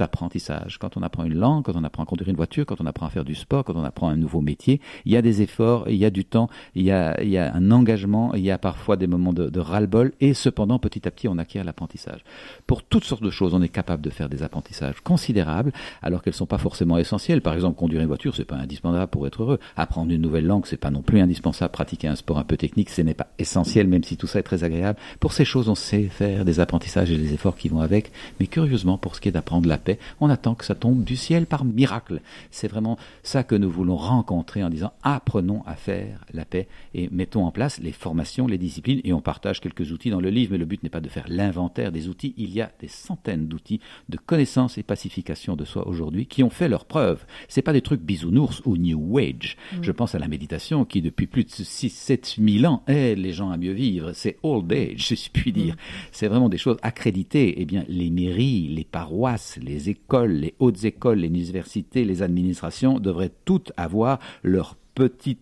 apprentissage. 0.00 0.78
Quand 0.78 0.96
on 0.96 1.02
apprend 1.02 1.24
une 1.24 1.34
langue, 1.34 1.64
quand 1.64 1.76
on 1.76 1.84
apprend 1.84 2.02
à 2.02 2.06
conduire 2.06 2.28
une 2.28 2.36
voiture, 2.36 2.66
quand 2.66 2.80
on 2.80 2.86
apprend 2.86 3.06
à 3.06 3.10
faire 3.10 3.24
du 3.24 3.34
sport, 3.34 3.64
quand 3.64 3.76
on 3.76 3.84
apprend 3.84 4.08
un 4.08 4.16
nouveau 4.16 4.40
métier, 4.40 4.80
il 5.04 5.12
y 5.12 5.16
a 5.16 5.22
des 5.22 5.42
efforts, 5.42 5.88
il 5.88 5.96
y 5.96 6.04
a 6.04 6.10
du 6.10 6.24
temps, 6.24 6.48
il 6.74 6.84
y 6.84 6.90
a, 6.90 7.20
il 7.22 7.28
y 7.28 7.38
a 7.38 7.54
un 7.54 7.70
engagement, 7.70 8.34
il 8.34 8.42
y 8.42 8.50
a 8.50 8.58
parfois 8.58 8.96
des 8.96 9.06
moments 9.06 9.32
de, 9.32 9.48
de 9.48 9.60
ras-le-bol, 9.60 10.12
et 10.20 10.34
cependant, 10.34 10.78
petit 10.78 11.06
à 11.06 11.10
petit, 11.10 11.28
on 11.28 11.38
acquiert 11.38 11.64
l'apprentissage. 11.64 12.24
Pour 12.66 12.82
toutes 12.82 13.04
sortes 13.04 13.22
de 13.22 13.30
choses, 13.30 13.54
on 13.54 13.62
est 13.62 13.68
capable 13.68 14.02
de 14.02 14.10
faire 14.10 14.28
des 14.28 14.42
apprentissages 14.42 15.00
considérables, 15.00 15.72
alors 16.02 16.22
qu'elles 16.22 16.32
ne 16.32 16.38
sont 16.38 16.46
pas 16.46 16.58
forcément 16.58 16.98
essentielles. 16.98 17.42
Par 17.42 17.54
exemple, 17.54 17.78
conduire 17.78 18.00
une 18.00 18.08
voiture, 18.08 18.34
c'est 18.34 18.44
pas 18.44 18.56
indispensable 18.56 19.10
pour 19.10 19.26
être 19.26 19.42
heureux. 19.42 19.58
Apprendre 19.76 20.12
une 20.12 20.20
nouvelle 20.20 20.46
langue, 20.46 20.66
c'est 20.66 20.76
pas 20.76 20.90
non 20.90 21.02
plus 21.02 21.20
indispensable. 21.20 21.72
Pratiquer 21.72 22.08
un 22.08 22.16
sport 22.16 22.38
un 22.38 22.44
peu 22.44 22.56
technique, 22.56 22.90
ce 22.90 23.02
n'est 23.02 23.14
pas 23.14 23.28
essentiel, 23.38 23.86
même 23.86 24.04
si 24.04 24.16
tout 24.16 24.26
ça 24.26 24.38
est 24.38 24.42
très 24.42 24.64
agréable. 24.64 24.98
Pour 25.20 25.32
ces 25.32 25.44
choses, 25.44 25.68
on 25.68 25.74
sait 25.74 26.04
faire 26.04 26.44
des 26.44 26.60
apprentissages 26.60 27.10
et 27.10 27.16
des 27.16 27.34
efforts 27.34 27.56
qui 27.56 27.68
vont 27.68 27.80
avec. 27.80 28.12
Mais 28.40 28.46
curieusement, 28.46 28.98
pour 28.98 29.14
ce 29.14 29.20
qui 29.20 29.28
est 29.28 29.32
d'apprendre 29.32 29.68
la 29.68 29.78
on 30.20 30.28
attend 30.28 30.54
que 30.54 30.64
ça 30.64 30.74
tombe 30.74 31.04
du 31.04 31.16
ciel 31.16 31.46
par 31.46 31.64
miracle. 31.64 32.20
C'est 32.50 32.68
vraiment 32.68 32.98
ça 33.22 33.42
que 33.42 33.54
nous 33.54 33.70
voulons 33.70 33.96
rencontrer 33.96 34.62
en 34.62 34.70
disant 34.70 34.92
apprenons 35.02 35.62
à 35.66 35.74
faire 35.74 36.24
la 36.32 36.44
paix 36.44 36.68
et 36.94 37.08
mettons 37.10 37.44
en 37.44 37.50
place 37.52 37.80
les 37.80 37.92
formations, 37.92 38.46
les 38.46 38.58
disciplines 38.58 39.00
et 39.04 39.12
on 39.12 39.20
partage 39.20 39.60
quelques 39.60 39.92
outils 39.92 40.10
dans 40.10 40.20
le 40.20 40.30
livre, 40.30 40.52
mais 40.52 40.58
le 40.58 40.64
but 40.64 40.82
n'est 40.82 40.88
pas 40.88 41.00
de 41.00 41.08
faire 41.08 41.26
l'inventaire 41.28 41.92
des 41.92 42.08
outils. 42.08 42.34
Il 42.36 42.52
y 42.52 42.60
a 42.60 42.70
des 42.80 42.88
centaines 42.88 43.46
d'outils 43.46 43.80
de 44.08 44.16
connaissance 44.16 44.78
et 44.78 44.82
pacification 44.82 45.56
de 45.56 45.64
soi 45.64 45.86
aujourd'hui 45.86 46.26
qui 46.26 46.42
ont 46.42 46.50
fait 46.50 46.68
leur 46.68 46.84
preuve. 46.84 47.24
C'est 47.48 47.62
pas 47.62 47.72
des 47.72 47.82
trucs 47.82 48.02
bisounours 48.02 48.62
ou 48.64 48.76
new 48.76 49.18
age. 49.18 49.56
Mmh. 49.72 49.76
Je 49.82 49.92
pense 49.92 50.14
à 50.14 50.18
la 50.18 50.28
méditation 50.28 50.84
qui 50.84 51.02
depuis 51.02 51.26
plus 51.26 51.44
de 51.44 51.50
6 51.50 51.88
7 51.90 52.36
000 52.38 52.72
ans 52.72 52.82
aide 52.86 53.18
les 53.18 53.32
gens 53.32 53.50
à 53.50 53.56
mieux 53.56 53.72
vivre. 53.72 54.12
C'est 54.12 54.38
old 54.42 54.72
age, 54.72 55.06
si 55.06 55.16
je 55.16 55.30
puis 55.30 55.52
dire. 55.52 55.74
Mmh. 55.74 56.08
C'est 56.12 56.28
vraiment 56.28 56.48
des 56.48 56.58
choses 56.58 56.78
accréditées. 56.82 57.54
Eh 57.60 57.64
bien, 57.64 57.84
les 57.88 58.10
mairies, 58.10 58.68
les 58.68 58.84
paroisses, 58.84 59.58
les 59.62 59.77
écoles, 59.86 60.32
les 60.32 60.54
hautes 60.58 60.84
écoles, 60.84 61.18
les 61.18 61.28
universités, 61.28 62.04
les 62.04 62.22
administrations 62.22 62.98
devraient 62.98 63.32
toutes 63.44 63.72
avoir 63.76 64.18
leur 64.42 64.76
petit 64.98 65.38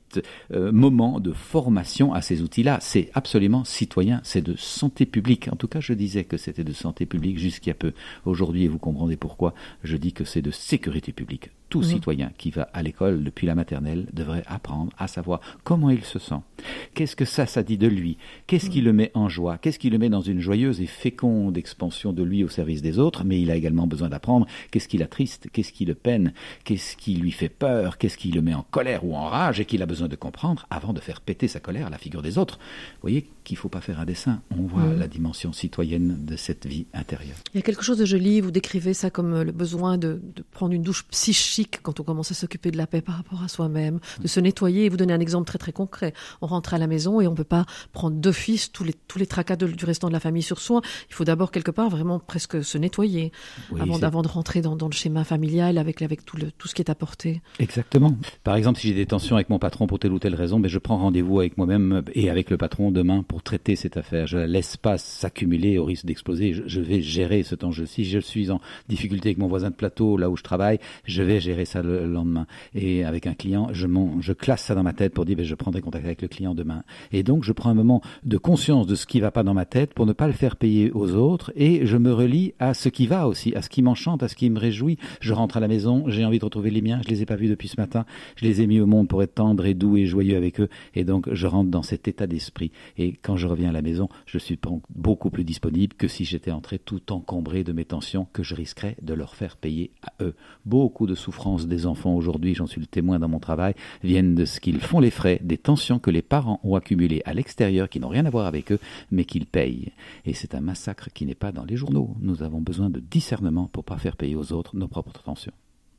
euh, 0.52 0.70
moment 0.70 1.18
de 1.18 1.32
formation 1.32 2.12
à 2.12 2.20
ces 2.20 2.42
outils-là. 2.42 2.78
C'est 2.82 3.10
absolument 3.14 3.64
citoyen, 3.64 4.20
c'est 4.22 4.42
de 4.42 4.54
santé 4.54 5.06
publique. 5.06 5.48
En 5.50 5.56
tout 5.56 5.66
cas, 5.66 5.80
je 5.80 5.94
disais 5.94 6.24
que 6.24 6.36
c'était 6.36 6.64
de 6.64 6.74
santé 6.74 7.06
publique 7.06 7.38
a 7.70 7.74
peu. 7.74 7.92
Aujourd'hui, 8.26 8.66
vous 8.66 8.78
comprendrez 8.78 9.16
pourquoi, 9.16 9.54
je 9.82 9.96
dis 9.96 10.12
que 10.12 10.24
c'est 10.24 10.42
de 10.42 10.50
sécurité 10.50 11.12
publique. 11.12 11.50
Tout 11.68 11.80
mmh. 11.80 11.84
citoyen 11.84 12.30
qui 12.38 12.50
va 12.50 12.68
à 12.72 12.82
l'école 12.82 13.24
depuis 13.24 13.46
la 13.46 13.56
maternelle 13.56 14.06
devrait 14.12 14.44
apprendre 14.46 14.92
à 14.98 15.08
savoir 15.08 15.40
comment 15.64 15.90
il 15.90 16.04
se 16.04 16.20
sent. 16.20 16.40
Qu'est-ce 16.94 17.16
que 17.16 17.24
ça, 17.24 17.44
ça 17.46 17.64
dit 17.64 17.76
de 17.76 17.88
lui? 17.88 18.18
Qu'est-ce 18.46 18.70
qui 18.70 18.80
le 18.80 18.92
met 18.92 19.10
en 19.14 19.28
joie? 19.28 19.58
Qu'est-ce 19.58 19.80
qui 19.80 19.90
le 19.90 19.98
met 19.98 20.08
dans 20.08 20.20
une 20.20 20.40
joyeuse 20.40 20.80
et 20.80 20.86
féconde 20.86 21.58
expansion 21.58 22.12
de 22.12 22.22
lui 22.22 22.44
au 22.44 22.48
service 22.48 22.82
des 22.82 23.00
autres? 23.00 23.24
Mais 23.24 23.40
il 23.40 23.50
a 23.50 23.56
également 23.56 23.88
besoin 23.88 24.08
d'apprendre 24.08 24.46
qu'est-ce 24.70 24.86
qui 24.86 24.96
l'attriste, 24.96 25.48
qu'est-ce 25.52 25.72
qui 25.72 25.84
le 25.84 25.96
peine, 25.96 26.32
qu'est-ce 26.62 26.96
qui 26.96 27.16
lui 27.16 27.32
fait 27.32 27.48
peur, 27.48 27.98
qu'est-ce 27.98 28.16
qui 28.16 28.30
le 28.30 28.42
met 28.42 28.54
en 28.54 28.64
colère 28.70 29.04
ou 29.04 29.16
en 29.16 29.26
rage 29.26 29.58
et 29.58 29.64
qu'il 29.64 29.82
a 29.82 29.86
besoin 29.86 30.06
de 30.06 30.16
comprendre 30.16 30.66
avant 30.70 30.92
de 30.92 31.00
faire 31.00 31.20
péter 31.20 31.48
sa 31.48 31.58
colère 31.58 31.88
à 31.88 31.90
la 31.90 31.98
figure 31.98 32.22
des 32.22 32.38
autres. 32.38 32.58
Vous 32.58 33.02
voyez 33.02 33.28
qu'il 33.42 33.56
ne 33.56 33.60
faut 33.60 33.68
pas 33.68 33.80
faire 33.80 33.98
un 33.98 34.04
dessin. 34.04 34.40
On 34.56 34.62
voit 34.62 34.84
mmh. 34.84 34.98
la 35.00 35.08
dimension 35.08 35.52
citoyenne 35.52 36.24
de 36.24 36.36
cette 36.36 36.66
vie 36.66 36.86
intérieure. 36.94 37.36
Il 37.54 37.56
y 37.56 37.60
a 37.60 37.62
quelque 37.62 37.82
chose 37.82 37.98
de 37.98 38.04
joli, 38.04 38.40
vous 38.40 38.52
décrivez 38.52 38.94
ça 38.94 39.10
comme 39.10 39.42
le 39.42 39.52
besoin 39.52 39.98
de, 39.98 40.20
de 40.34 40.44
prendre 40.52 40.72
une 40.72 40.82
douche 40.82 41.04
psychique 41.10 41.55
quand 41.64 42.00
on 42.00 42.02
commence 42.02 42.30
à 42.30 42.34
s'occuper 42.34 42.70
de 42.70 42.76
la 42.76 42.86
paix 42.86 43.00
par 43.00 43.16
rapport 43.16 43.42
à 43.42 43.48
soi-même, 43.48 44.00
de 44.20 44.28
se 44.28 44.40
nettoyer. 44.40 44.84
Et 44.84 44.88
vous 44.88 44.96
donner 44.96 45.12
un 45.12 45.20
exemple 45.20 45.46
très 45.46 45.58
très 45.58 45.72
concret. 45.72 46.12
On 46.40 46.46
rentre 46.46 46.74
à 46.74 46.78
la 46.78 46.86
maison 46.86 47.20
et 47.20 47.26
on 47.26 47.32
ne 47.32 47.36
peut 47.36 47.44
pas 47.44 47.66
prendre 47.92 48.16
d'office 48.16 48.72
tous 48.72 48.84
les, 48.84 48.92
tous 48.92 49.18
les 49.18 49.26
tracas 49.26 49.56
de, 49.56 49.66
du 49.66 49.84
restant 49.84 50.08
de 50.08 50.12
la 50.12 50.20
famille 50.20 50.42
sur 50.42 50.58
soi. 50.58 50.80
Il 51.08 51.14
faut 51.14 51.24
d'abord 51.24 51.50
quelque 51.50 51.70
part 51.70 51.88
vraiment 51.88 52.18
presque 52.18 52.62
se 52.64 52.78
nettoyer 52.78 53.32
oui, 53.72 53.80
avant, 53.80 54.02
avant 54.02 54.22
de 54.22 54.28
rentrer 54.28 54.60
dans, 54.60 54.76
dans, 54.76 54.88
le 54.88 54.92
schéma 54.92 55.24
familial 55.24 55.78
avec, 55.78 56.02
avec 56.02 56.24
tout, 56.24 56.36
le, 56.36 56.50
tout 56.50 56.68
ce 56.68 56.74
qui 56.74 56.82
est 56.82 56.90
apporté. 56.90 57.40
Exactement. 57.58 58.16
Par 58.44 58.56
exemple, 58.56 58.80
si 58.80 58.88
j'ai 58.88 58.94
des 58.94 59.06
tensions 59.06 59.36
avec 59.36 59.50
mon 59.50 59.58
patron 59.58 59.86
pour 59.86 59.98
telle 59.98 60.12
ou 60.12 60.18
telle 60.18 60.34
raison, 60.34 60.58
mais 60.58 60.68
je 60.68 60.78
prends 60.78 60.98
rendez-vous 60.98 61.40
avec 61.40 61.56
moi-même 61.56 62.02
et 62.14 62.30
avec 62.30 62.50
le 62.50 62.56
patron 62.56 62.90
demain 62.90 63.22
pour 63.22 63.42
traiter 63.42 63.76
cette 63.76 63.96
affaire. 63.96 64.26
Je 64.26 64.38
la 64.38 64.46
laisse 64.46 64.76
pas 64.76 64.98
s'accumuler 64.98 65.78
au 65.78 65.84
risque 65.84 66.06
d'exploser. 66.06 66.52
Je, 66.52 66.62
je, 66.66 66.80
vais 66.80 67.02
gérer 67.02 67.42
ce 67.42 67.54
temps. 67.54 67.70
Si 67.72 68.04
je 68.04 68.18
suis 68.18 68.50
en 68.50 68.60
difficulté 68.88 69.30
avec 69.30 69.38
mon 69.38 69.48
voisin 69.48 69.70
de 69.70 69.74
plateau, 69.74 70.16
là 70.16 70.30
où 70.30 70.36
je 70.36 70.42
travaille, 70.42 70.78
je 71.04 71.22
vais 71.22 71.40
gérer 71.46 71.64
ça 71.64 71.82
le 71.82 72.06
lendemain. 72.06 72.46
Et 72.74 73.04
avec 73.04 73.26
un 73.26 73.34
client, 73.34 73.68
je, 73.72 73.86
je 74.20 74.32
classe 74.32 74.62
ça 74.62 74.74
dans 74.74 74.82
ma 74.82 74.92
tête 74.92 75.14
pour 75.14 75.24
dire, 75.24 75.36
ben, 75.36 75.44
je 75.44 75.54
prendrai 75.54 75.80
contact 75.80 76.04
avec 76.04 76.22
le 76.22 76.28
client 76.28 76.54
demain. 76.54 76.82
Et 77.12 77.22
donc, 77.22 77.44
je 77.44 77.52
prends 77.52 77.70
un 77.70 77.74
moment 77.74 78.02
de 78.24 78.36
conscience 78.36 78.86
de 78.86 78.94
ce 78.94 79.06
qui 79.06 79.20
va 79.20 79.30
pas 79.30 79.42
dans 79.42 79.54
ma 79.54 79.64
tête 79.64 79.94
pour 79.94 80.06
ne 80.06 80.12
pas 80.12 80.26
le 80.26 80.32
faire 80.32 80.56
payer 80.56 80.90
aux 80.92 81.14
autres 81.14 81.52
et 81.56 81.86
je 81.86 81.96
me 81.96 82.12
relie 82.12 82.54
à 82.58 82.74
ce 82.74 82.88
qui 82.88 83.06
va 83.06 83.28
aussi, 83.28 83.54
à 83.54 83.62
ce 83.62 83.68
qui 83.68 83.82
m'enchante, 83.82 84.22
à 84.22 84.28
ce 84.28 84.34
qui 84.34 84.50
me 84.50 84.58
réjouit. 84.58 84.98
Je 85.20 85.32
rentre 85.32 85.56
à 85.56 85.60
la 85.60 85.68
maison, 85.68 86.04
j'ai 86.08 86.24
envie 86.24 86.38
de 86.38 86.44
retrouver 86.44 86.70
les 86.70 86.82
miens, 86.82 87.00
je 87.04 87.08
les 87.08 87.22
ai 87.22 87.26
pas 87.26 87.36
vus 87.36 87.48
depuis 87.48 87.68
ce 87.68 87.80
matin, 87.80 88.04
je 88.36 88.44
les 88.44 88.60
ai 88.60 88.66
mis 88.66 88.80
au 88.80 88.86
monde 88.86 89.08
pour 89.08 89.22
être 89.22 89.34
tendre 89.34 89.64
et 89.66 89.74
doux 89.74 89.96
et 89.96 90.06
joyeux 90.06 90.36
avec 90.36 90.60
eux 90.60 90.68
et 90.94 91.04
donc 91.04 91.32
je 91.32 91.46
rentre 91.46 91.70
dans 91.70 91.82
cet 91.82 92.08
état 92.08 92.26
d'esprit. 92.26 92.72
Et 92.98 93.12
quand 93.12 93.36
je 93.36 93.46
reviens 93.46 93.70
à 93.70 93.72
la 93.72 93.82
maison, 93.82 94.08
je 94.26 94.38
suis 94.38 94.58
beaucoup 94.94 95.30
plus 95.30 95.44
disponible 95.44 95.94
que 95.94 96.08
si 96.08 96.24
j'étais 96.24 96.50
entré 96.50 96.78
tout 96.78 97.12
encombré 97.12 97.64
de 97.64 97.72
mes 97.72 97.84
tensions 97.84 98.26
que 98.32 98.42
je 98.42 98.54
risquerais 98.54 98.96
de 99.02 99.14
leur 99.14 99.34
faire 99.34 99.56
payer 99.56 99.90
à 100.02 100.24
eux. 100.24 100.34
Beaucoup 100.64 101.06
de 101.06 101.14
souffrances 101.36 101.66
des 101.66 101.84
enfants 101.84 102.14
aujourd'hui, 102.14 102.54
j'en 102.54 102.66
suis 102.66 102.80
le 102.80 102.86
témoin 102.86 103.18
dans 103.18 103.28
mon 103.28 103.38
travail, 103.38 103.74
viennent 104.02 104.34
de 104.34 104.46
ce 104.46 104.58
qu'ils 104.58 104.80
font 104.80 105.00
les 105.00 105.10
frais, 105.10 105.38
des 105.42 105.58
tensions 105.58 105.98
que 105.98 106.10
les 106.10 106.22
parents 106.22 106.60
ont 106.64 106.76
accumulées 106.76 107.20
à 107.26 107.34
l'extérieur, 107.34 107.90
qui 107.90 108.00
n'ont 108.00 108.08
rien 108.08 108.24
à 108.24 108.30
voir 108.30 108.46
avec 108.46 108.72
eux, 108.72 108.78
mais 109.10 109.26
qu'ils 109.26 109.44
payent. 109.44 109.92
Et 110.24 110.32
c'est 110.32 110.54
un 110.54 110.60
massacre 110.60 111.10
qui 111.12 111.26
n'est 111.26 111.34
pas 111.34 111.52
dans 111.52 111.64
les 111.64 111.76
journaux. 111.76 112.16
Nous 112.20 112.42
avons 112.42 112.62
besoin 112.62 112.88
de 112.88 113.00
discernement 113.00 113.68
pour 113.70 113.84
pas 113.84 113.98
faire 113.98 114.16
payer 114.16 114.34
aux 114.34 114.52
autres 114.52 114.76
nos 114.76 114.88
propres 114.88 115.22
tensions. 115.22 115.52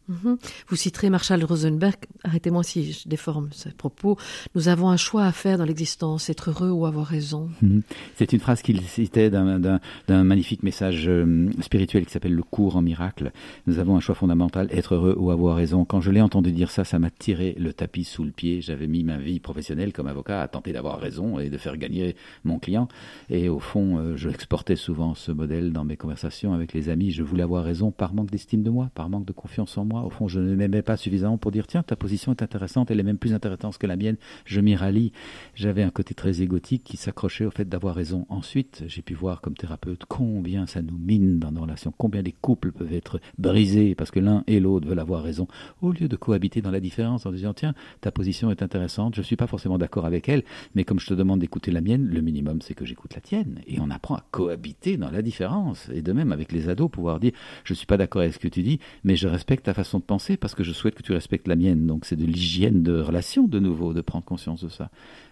Mhm. 0.07 0.37
Vous 0.69 0.75
citerez 0.75 1.09
Marshall 1.09 1.43
Rosenberg, 1.43 1.97
arrêtez-moi 2.23 2.63
si 2.63 2.93
je 2.93 3.09
déforme 3.09 3.49
ce 3.51 3.69
propos, 3.69 4.17
nous 4.55 4.69
avons 4.69 4.89
un 4.89 4.97
choix 4.97 5.25
à 5.25 5.31
faire 5.31 5.57
dans 5.57 5.65
l'existence, 5.65 6.29
être 6.29 6.51
heureux 6.51 6.69
ou 6.69 6.85
avoir 6.85 7.05
raison. 7.05 7.49
Mhm. 7.61 7.81
C'est 8.15 8.31
une 8.33 8.39
phrase 8.39 8.61
qu'il 8.61 8.81
citait 8.81 9.29
d'un 9.29 10.23
magnifique 10.23 10.63
message 10.63 11.07
euh, 11.07 11.49
spirituel 11.61 12.05
qui 12.05 12.11
s'appelle 12.11 12.33
le 12.33 12.43
cours 12.43 12.77
en 12.77 12.81
miracle. 12.81 13.31
Nous 13.67 13.79
avons 13.79 13.97
un 13.97 13.99
choix 13.99 14.15
fondamental, 14.15 14.69
être 14.71 14.95
heureux 14.95 15.15
ou 15.17 15.31
avoir 15.31 15.55
raison. 15.55 15.85
Quand 15.85 16.01
je 16.01 16.11
l'ai 16.11 16.21
entendu 16.21 16.51
dire 16.51 16.71
ça, 16.71 16.83
ça 16.83 16.99
m'a 16.99 17.09
tiré 17.09 17.55
le 17.59 17.73
tapis 17.73 18.03
sous 18.03 18.23
le 18.23 18.31
pied. 18.31 18.61
J'avais 18.61 18.87
mis 18.87 19.03
ma 19.03 19.17
vie 19.17 19.39
professionnelle 19.39 19.93
comme 19.93 20.07
avocat 20.07 20.41
à 20.41 20.47
tenter 20.47 20.71
d'avoir 20.71 20.99
raison 20.99 21.39
et 21.39 21.49
de 21.49 21.57
faire 21.57 21.77
gagner 21.77 22.15
mon 22.43 22.59
client. 22.59 22.87
Et 23.29 23.49
au 23.49 23.59
fond, 23.59 23.97
euh, 23.97 24.15
je 24.15 24.29
exportais 24.29 24.75
souvent 24.75 25.15
ce 25.15 25.31
modèle 25.31 25.73
dans 25.73 25.83
mes 25.83 25.97
conversations 25.97 26.53
avec 26.53 26.73
les 26.73 26.89
amis. 26.89 27.11
Je 27.11 27.23
voulais 27.23 27.43
avoir 27.43 27.63
raison 27.63 27.91
par 27.91 28.13
manque 28.13 28.31
d'estime 28.31 28.63
de 28.63 28.69
moi, 28.69 28.89
par 28.93 29.09
manque 29.09 29.25
de 29.25 29.33
confiance 29.33 29.77
en 29.77 29.85
moi 29.85 29.96
au 30.03 30.09
fond, 30.09 30.27
je 30.27 30.39
ne 30.39 30.55
m'aimais 30.55 30.81
pas 30.81 30.97
suffisamment 30.97 31.37
pour 31.37 31.51
dire 31.51 31.67
tiens, 31.67 31.83
ta 31.83 31.95
position 31.95 32.31
est 32.31 32.41
intéressante, 32.41 32.91
elle 32.91 32.99
est 32.99 33.03
même 33.03 33.17
plus 33.17 33.33
intéressante 33.33 33.77
que 33.77 33.87
la 33.87 33.95
mienne. 33.95 34.17
Je 34.45 34.61
m'y 34.61 34.75
rallie. 34.75 35.11
J'avais 35.55 35.83
un 35.83 35.89
côté 35.89 36.13
très 36.13 36.41
égotique 36.41 36.83
qui 36.83 36.97
s'accrochait 36.97 37.45
au 37.45 37.51
fait 37.51 37.67
d'avoir 37.67 37.95
raison. 37.95 38.25
Ensuite, 38.29 38.83
j'ai 38.87 39.01
pu 39.01 39.13
voir 39.13 39.41
comme 39.41 39.55
thérapeute 39.55 40.03
combien 40.07 40.65
ça 40.65 40.81
nous 40.81 40.97
mine 40.97 41.39
dans 41.39 41.51
nos 41.51 41.61
relations, 41.61 41.93
combien 41.97 42.23
des 42.23 42.31
couples 42.31 42.71
peuvent 42.71 42.93
être 42.93 43.19
brisés 43.37 43.95
parce 43.95 44.11
que 44.11 44.19
l'un 44.19 44.43
et 44.47 44.59
l'autre 44.59 44.87
veulent 44.87 44.99
avoir 44.99 45.23
raison, 45.23 45.47
au 45.81 45.91
lieu 45.91 46.07
de 46.07 46.15
cohabiter 46.15 46.61
dans 46.61 46.71
la 46.71 46.79
différence 46.79 47.25
en 47.25 47.31
disant 47.31 47.53
tiens, 47.53 47.73
ta 48.01 48.11
position 48.11 48.51
est 48.51 48.61
intéressante, 48.61 49.15
je 49.15 49.21
ne 49.21 49.25
suis 49.25 49.35
pas 49.35 49.47
forcément 49.47 49.77
d'accord 49.77 50.05
avec 50.05 50.29
elle, 50.29 50.43
mais 50.75 50.83
comme 50.83 50.99
je 50.99 51.07
te 51.07 51.13
demande 51.13 51.39
d'écouter 51.39 51.71
la 51.71 51.81
mienne, 51.81 52.07
le 52.07 52.21
minimum 52.21 52.61
c'est 52.61 52.73
que 52.73 52.85
j'écoute 52.85 53.13
la 53.15 53.21
tienne. 53.21 53.61
Et 53.67 53.79
on 53.79 53.89
apprend 53.89 54.15
à 54.15 54.23
cohabiter 54.31 54.97
dans 54.97 55.11
la 55.11 55.21
différence. 55.21 55.89
Et 55.93 56.01
de 56.01 56.13
même 56.13 56.31
avec 56.31 56.51
les 56.51 56.69
ados, 56.69 56.89
pouvoir 56.89 57.19
dire 57.19 57.31
je 57.63 57.73
ne 57.73 57.75
suis 57.75 57.85
pas 57.85 57.97
d'accord 57.97 58.21
avec 58.21 58.33
ce 58.33 58.39
que 58.39 58.47
tu 58.47 58.63
dis, 58.63 58.79
mais 59.03 59.15
je 59.15 59.27
respecte 59.27 59.65
ta 59.65 59.73
façon 59.73 59.86
de 59.95 60.03
penser 60.03 60.37
parce 60.37 60.55
que 60.55 60.63
je 60.63 60.73
souhaite 60.73 60.95
que 60.95 61.03
tu 61.03 61.13
respectes 61.13 61.47
la 61.47 61.55
mienne. 61.55 61.87
Donc 61.87 62.05
c'est 62.05 62.15
de 62.15 62.25
l'hygiène 62.25 62.83
de 62.83 62.99
relation 62.99 63.47
de 63.47 63.59
nouveau, 63.59 63.93
de 63.93 64.01
prendre 64.01 64.25
conscience 64.25 64.63
de 64.63 64.69
ça. 64.69 64.89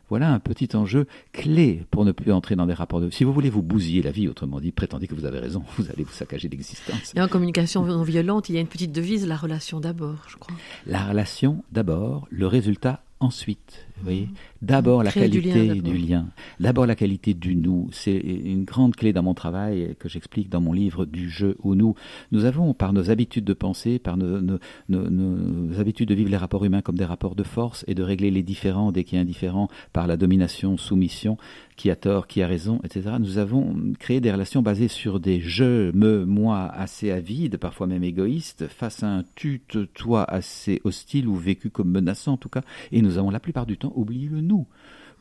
Voilà 0.10 0.32
un 0.32 0.40
petit 0.40 0.76
enjeu 0.76 1.08
clé 1.34 1.84
pour 1.90 2.06
ne 2.06 2.12
plus 2.12 2.32
entrer 2.32 2.56
dans 2.56 2.68
des 2.68 2.74
rapports 2.74 3.02
de... 3.02 3.10
Si 3.10 3.24
vous 3.24 3.34
voulez 3.34 3.50
vous 3.50 3.64
bousiller 3.64 4.02
la 4.02 4.12
vie, 4.12 4.28
autrement 4.28 4.60
dit, 4.60 4.72
prétendez 4.72 5.08
que 5.08 5.16
vous 5.16 5.26
avez 5.26 5.40
raison, 5.40 5.64
vous 5.78 5.90
allez 5.92 6.04
vous 6.04 6.14
saccager 6.14 6.48
l'existence. 6.48 7.14
Et 7.16 7.22
en 7.22 7.28
communication 7.28 7.84
non 7.84 8.04
violente, 8.04 8.50
il 8.50 8.56
y 8.56 8.58
a 8.58 8.62
une 8.62 8.68
petite 8.68 8.92
devise, 8.92 9.28
la 9.28 9.36
relation 9.36 9.80
d'abord, 9.80 10.18
je 10.28 10.38
crois. 10.38 10.56
La 10.86 11.08
relation 11.08 11.64
d'abord, 11.72 12.28
le 12.30 12.48
résultat 12.48 13.04
ensuite. 13.20 13.85
Voyez 14.06 14.30
D'abord 14.62 15.04
la 15.04 15.12
qualité 15.12 15.74
du 15.82 15.98
lien, 15.98 16.28
d'abord 16.60 16.86
la 16.86 16.96
qualité 16.96 17.34
du 17.34 17.56
nous. 17.56 17.90
C'est 17.92 18.16
une 18.16 18.64
grande 18.64 18.96
clé 18.96 19.14
dans 19.14 19.24
mon 19.24 19.34
travail 19.34 19.96
que 20.00 20.08
j'explique 20.08 20.50
dans 20.50 20.62
mon 20.62 20.74
livre 20.74 21.06
du 21.06 21.30
jeu 21.30 21.56
au 21.64 21.76
nous. 21.76 21.96
Nous 22.32 22.46
avons, 22.46 22.74
par 22.74 22.94
nos 22.94 23.10
habitudes 23.10 23.46
de 23.46 23.54
penser, 23.54 24.00
par 24.00 24.18
nos, 24.18 24.60
nos, 24.90 25.80
habitudes 25.80 26.10
de 26.10 26.16
vivre 26.16 26.30
les 26.30 26.38
rapports 26.38 26.66
humains 26.66 26.82
comme 26.82 26.98
des 26.98 27.06
rapports 27.06 27.36
de 27.36 27.44
force 27.44 27.84
et 27.88 27.96
de 27.96 28.04
régler 28.04 28.32
les 28.32 28.44
différends 28.44 28.92
dès 28.92 29.04
qu'il 29.04 29.18
y 29.18 29.20
a 29.20 29.22
indifférent 29.22 29.70
par 29.92 30.08
la 30.08 30.18
domination, 30.18 30.78
soumission, 30.78 31.38
qui 31.76 31.92
a 31.92 31.96
tort, 31.96 32.28
qui 32.28 32.42
a 32.42 32.48
raison, 32.48 32.80
etc. 32.84 33.16
Nous 33.20 33.38
avons 33.38 33.76
créé 34.00 34.22
des 34.22 34.32
relations 34.32 34.62
basées 34.62 34.88
sur 34.88 35.20
des 35.20 35.42
je, 35.42 35.92
me, 35.92 36.26
moi 36.26 36.72
assez 36.72 37.12
avides, 37.12 37.58
parfois 37.58 37.88
même 37.88 38.04
égoïstes, 38.04 38.68
face 38.68 39.04
à 39.04 39.08
un 39.08 39.24
tu, 39.36 39.62
toi 39.94 40.24
assez 40.24 40.82
hostile 40.84 41.28
ou 41.28 41.36
vécu 41.36 41.70
comme 41.70 41.92
menaçant 41.92 42.34
en 42.34 42.38
tout 42.38 42.50
cas. 42.50 42.62
Et 42.92 43.02
nous 43.02 43.18
avons 43.18 43.30
la 43.30 43.40
plupart 43.40 43.66
du 43.66 43.78
temps 43.78 43.94
oublié 43.96 44.30
le 44.30 44.42
nous 44.42 44.68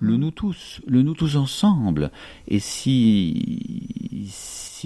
le 0.01 0.17
nous 0.17 0.31
tous, 0.31 0.81
le 0.87 1.03
nous 1.03 1.15
tous 1.15 1.37
ensemble. 1.37 2.11
Et 2.49 2.59
si 2.59 4.25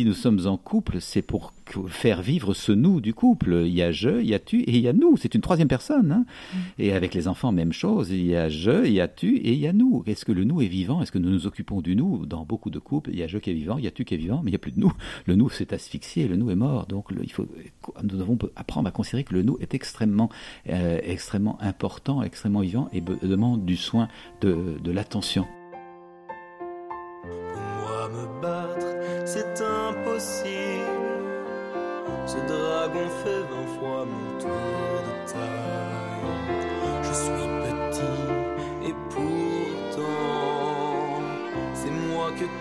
nous 0.05 0.15
sommes 0.15 0.47
en 0.47 0.57
couple, 0.57 1.01
c'est 1.01 1.23
pour 1.23 1.53
faire 1.89 2.23
vivre 2.23 2.55
ce 2.55 2.73
nous 2.73 3.01
du 3.01 3.15
couple. 3.15 3.65
Il 3.67 3.75
y 3.75 3.83
a 3.83 3.93
je, 3.93 4.21
il 4.21 4.29
y 4.29 4.35
a 4.35 4.39
tu 4.39 4.61
et 4.63 4.77
il 4.77 4.81
y 4.81 4.89
a 4.89 4.93
nous. 4.93 5.17
C'est 5.17 5.35
une 5.35 5.41
troisième 5.41 5.69
personne. 5.69 6.13
Hein. 6.13 6.25
Mm. 6.53 6.59
Et 6.79 6.93
avec 6.93 7.15
les 7.15 7.29
enfants, 7.29 7.53
même 7.53 7.73
chose. 7.73 8.11
Il 8.11 8.27
y 8.27 8.37
a 8.37 8.49
je, 8.49 8.87
il 8.87 8.93
y 8.93 9.01
a 9.01 9.09
tu 9.09 9.37
et 9.37 9.53
il 9.53 9.59
y 9.59 9.67
a 9.67 9.73
nous. 9.73 10.03
Est-ce 10.07 10.25
que 10.25 10.33
le 10.33 10.45
nous 10.45 10.63
est 10.63 10.69
vivant? 10.69 11.03
Est-ce 11.03 11.13
que 11.13 11.19
nous 11.19 11.31
nous 11.31 11.47
occupons 11.47 11.81
du 11.81 11.97
nous? 11.97 12.27
Dans 12.27 12.45
beaucoup 12.45 12.71
de 12.71 12.79
couples, 12.79 13.11
il 13.13 13.19
y 13.19 13.23
a 13.23 13.27
je 13.27 13.39
qui 13.39 13.51
est 13.51 13.55
vivant, 13.55 13.79
il 13.79 13.85
y 13.85 13.89
a 13.89 13.91
tu 13.91 14.05
qui 14.05 14.15
est 14.15 14.19
vivant, 14.19 14.41
mais 14.43 14.51
il 14.51 14.53
n'y 14.53 14.57
a 14.57 14.61
plus 14.61 14.73
de 14.73 14.81
nous. 14.81 14.93
Le 15.27 15.35
nous 15.35 15.51
s'est 15.51 15.75
asphyxié, 15.75 16.29
le 16.29 16.37
nous 16.37 16.51
est 16.51 16.57
mort. 16.57 16.87
Donc 16.87 17.07
il 17.23 17.33
faut, 17.33 17.47
nous 18.03 18.17
devons 18.17 18.39
apprendre 18.57 18.89
à 18.89 18.91
considérer 18.91 19.25
que 19.25 19.35
le 19.35 19.43
nous 19.43 19.59
est 19.61 19.75
extrêmement, 19.75 20.31
euh, 20.69 21.01
extrêmement 21.03 21.61
important, 21.61 22.23
extrêmement 22.23 22.61
vivant 22.61 22.89
et 22.93 23.01
demande 23.01 23.65
du 23.65 23.77
soin, 23.77 24.09
de, 24.41 24.79
de 24.83 24.91
l'attention. 24.91 25.47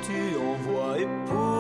Tu 0.02 0.38
envoies. 0.38 1.00
Et 1.02 1.08
pourquoi 1.26 1.57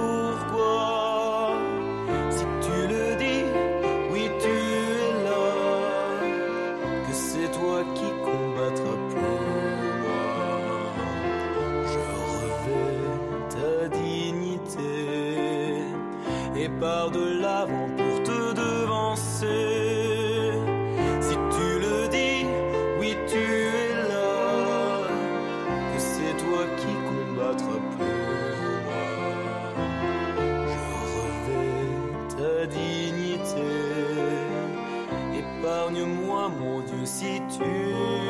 si 37.18 37.42
tu 37.50 37.64
le 37.64 37.94
veux. 37.94 38.28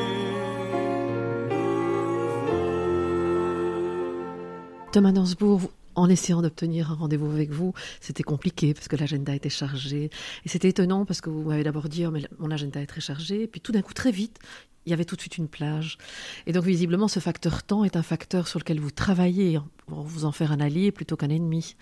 Thomas 4.92 5.12
Dansbourg, 5.12 5.70
en 5.94 6.08
essayant 6.08 6.40
d'obtenir 6.40 6.90
un 6.92 6.94
rendez-vous 6.94 7.30
avec 7.30 7.50
vous, 7.50 7.74
c'était 8.00 8.22
compliqué 8.22 8.72
parce 8.72 8.88
que 8.88 8.96
l'agenda 8.96 9.34
était 9.34 9.50
chargé. 9.50 10.10
Et 10.44 10.48
c'était 10.48 10.70
étonnant 10.70 11.04
parce 11.04 11.20
que 11.20 11.28
vous 11.28 11.42
m'avez 11.42 11.64
d'abord 11.64 11.90
dit, 11.90 12.06
oh, 12.06 12.10
mais 12.10 12.22
mon 12.38 12.50
agenda 12.50 12.80
est 12.80 12.86
très 12.86 13.02
chargé. 13.02 13.42
Et 13.42 13.46
puis 13.46 13.60
tout 13.60 13.72
d'un 13.72 13.82
coup, 13.82 13.92
très 13.92 14.10
vite, 14.10 14.38
il 14.86 14.90
y 14.90 14.94
avait 14.94 15.04
tout 15.04 15.16
de 15.16 15.20
suite 15.20 15.36
une 15.36 15.48
plage. 15.48 15.98
Et 16.46 16.52
donc 16.52 16.64
visiblement, 16.64 17.08
ce 17.08 17.20
facteur 17.20 17.62
temps 17.64 17.84
est 17.84 17.96
un 17.96 18.02
facteur 18.02 18.48
sur 18.48 18.58
lequel 18.58 18.80
vous 18.80 18.90
travaillez 18.90 19.60
pour 19.86 20.00
vous 20.00 20.24
en 20.24 20.32
faire 20.32 20.50
un 20.50 20.60
allié 20.60 20.92
plutôt 20.92 21.16
qu'un 21.16 21.28
ennemi. 21.28 21.76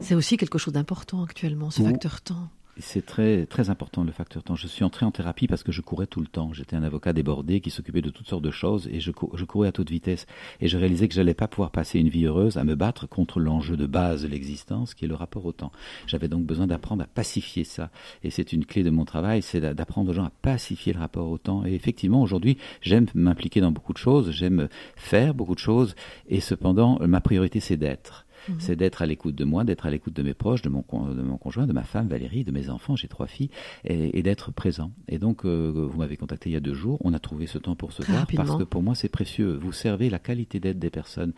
C'est 0.00 0.14
aussi 0.14 0.36
quelque 0.36 0.58
chose 0.58 0.74
d'important 0.74 1.24
actuellement, 1.24 1.70
ce 1.70 1.82
facteur 1.82 2.20
temps. 2.20 2.50
C'est 2.78 3.04
très, 3.04 3.44
très 3.44 3.68
important 3.68 4.02
le 4.02 4.12
facteur 4.12 4.42
temps. 4.42 4.56
Je 4.56 4.66
suis 4.66 4.82
entré 4.82 5.04
en 5.04 5.10
thérapie 5.10 5.46
parce 5.46 5.62
que 5.62 5.72
je 5.72 5.82
courais 5.82 6.06
tout 6.06 6.20
le 6.22 6.26
temps. 6.26 6.54
J'étais 6.54 6.74
un 6.74 6.82
avocat 6.82 7.12
débordé 7.12 7.60
qui 7.60 7.70
s'occupait 7.70 8.00
de 8.00 8.08
toutes 8.08 8.26
sortes 8.28 8.42
de 8.42 8.50
choses 8.50 8.88
et 8.90 8.98
je, 8.98 9.10
cou- 9.10 9.30
je 9.34 9.44
courais 9.44 9.68
à 9.68 9.72
toute 9.72 9.90
vitesse. 9.90 10.26
Et 10.58 10.68
je 10.68 10.78
réalisais 10.78 11.06
que 11.06 11.12
j'allais 11.14 11.34
pas 11.34 11.48
pouvoir 11.48 11.70
passer 11.70 11.98
une 11.98 12.08
vie 12.08 12.24
heureuse 12.24 12.56
à 12.56 12.64
me 12.64 12.74
battre 12.74 13.06
contre 13.06 13.40
l'enjeu 13.40 13.76
de 13.76 13.84
base 13.84 14.22
de 14.22 14.28
l'existence 14.28 14.94
qui 14.94 15.04
est 15.04 15.08
le 15.08 15.14
rapport 15.14 15.44
au 15.44 15.52
temps. 15.52 15.70
J'avais 16.06 16.28
donc 16.28 16.44
besoin 16.46 16.66
d'apprendre 16.66 17.02
à 17.02 17.06
pacifier 17.06 17.64
ça. 17.64 17.90
Et 18.24 18.30
c'est 18.30 18.54
une 18.54 18.64
clé 18.64 18.82
de 18.82 18.90
mon 18.90 19.04
travail, 19.04 19.42
c'est 19.42 19.60
d'a- 19.60 19.74
d'apprendre 19.74 20.10
aux 20.10 20.14
gens 20.14 20.24
à 20.24 20.32
pacifier 20.40 20.94
le 20.94 21.00
rapport 21.00 21.28
au 21.28 21.36
temps. 21.36 21.66
Et 21.66 21.74
effectivement, 21.74 22.22
aujourd'hui, 22.22 22.56
j'aime 22.80 23.04
m'impliquer 23.14 23.60
dans 23.60 23.70
beaucoup 23.70 23.92
de 23.92 23.98
choses, 23.98 24.30
j'aime 24.30 24.68
faire 24.96 25.34
beaucoup 25.34 25.54
de 25.54 25.60
choses. 25.60 25.94
Et 26.26 26.40
cependant, 26.40 26.98
ma 27.06 27.20
priorité, 27.20 27.60
c'est 27.60 27.76
d'être. 27.76 28.24
C'est 28.58 28.76
d'être 28.76 29.02
à 29.02 29.06
l'écoute 29.06 29.34
de 29.34 29.44
moi, 29.44 29.64
d'être 29.64 29.86
à 29.86 29.90
l'écoute 29.90 30.14
de 30.14 30.22
mes 30.22 30.34
proches, 30.34 30.62
de 30.62 30.68
mon, 30.68 30.84
de 31.14 31.22
mon 31.22 31.36
conjoint, 31.36 31.66
de 31.66 31.72
ma 31.72 31.82
femme 31.82 32.08
Valérie, 32.08 32.44
de 32.44 32.50
mes 32.52 32.70
enfants, 32.70 32.96
j'ai 32.96 33.08
trois 33.08 33.26
filles, 33.26 33.50
et, 33.84 34.18
et 34.18 34.22
d'être 34.22 34.50
présent. 34.52 34.90
Et 35.08 35.18
donc, 35.18 35.44
euh, 35.44 35.70
vous 35.90 35.98
m'avez 35.98 36.16
contacté 36.16 36.50
il 36.50 36.52
y 36.52 36.56
a 36.56 36.60
deux 36.60 36.74
jours, 36.74 36.98
on 37.04 37.12
a 37.12 37.18
trouvé 37.18 37.46
ce 37.46 37.58
temps 37.58 37.76
pour 37.76 37.92
se 37.92 38.02
Très 38.02 38.12
voir, 38.12 38.20
rapidement. 38.22 38.44
parce 38.44 38.58
que 38.58 38.64
pour 38.64 38.82
moi 38.82 38.94
c'est 38.94 39.08
précieux. 39.08 39.56
Vous 39.60 39.72
servez 39.72 40.10
la 40.10 40.18
qualité 40.18 40.60
d'être 40.60 40.78
des 40.78 40.90
personnes. 40.90 41.32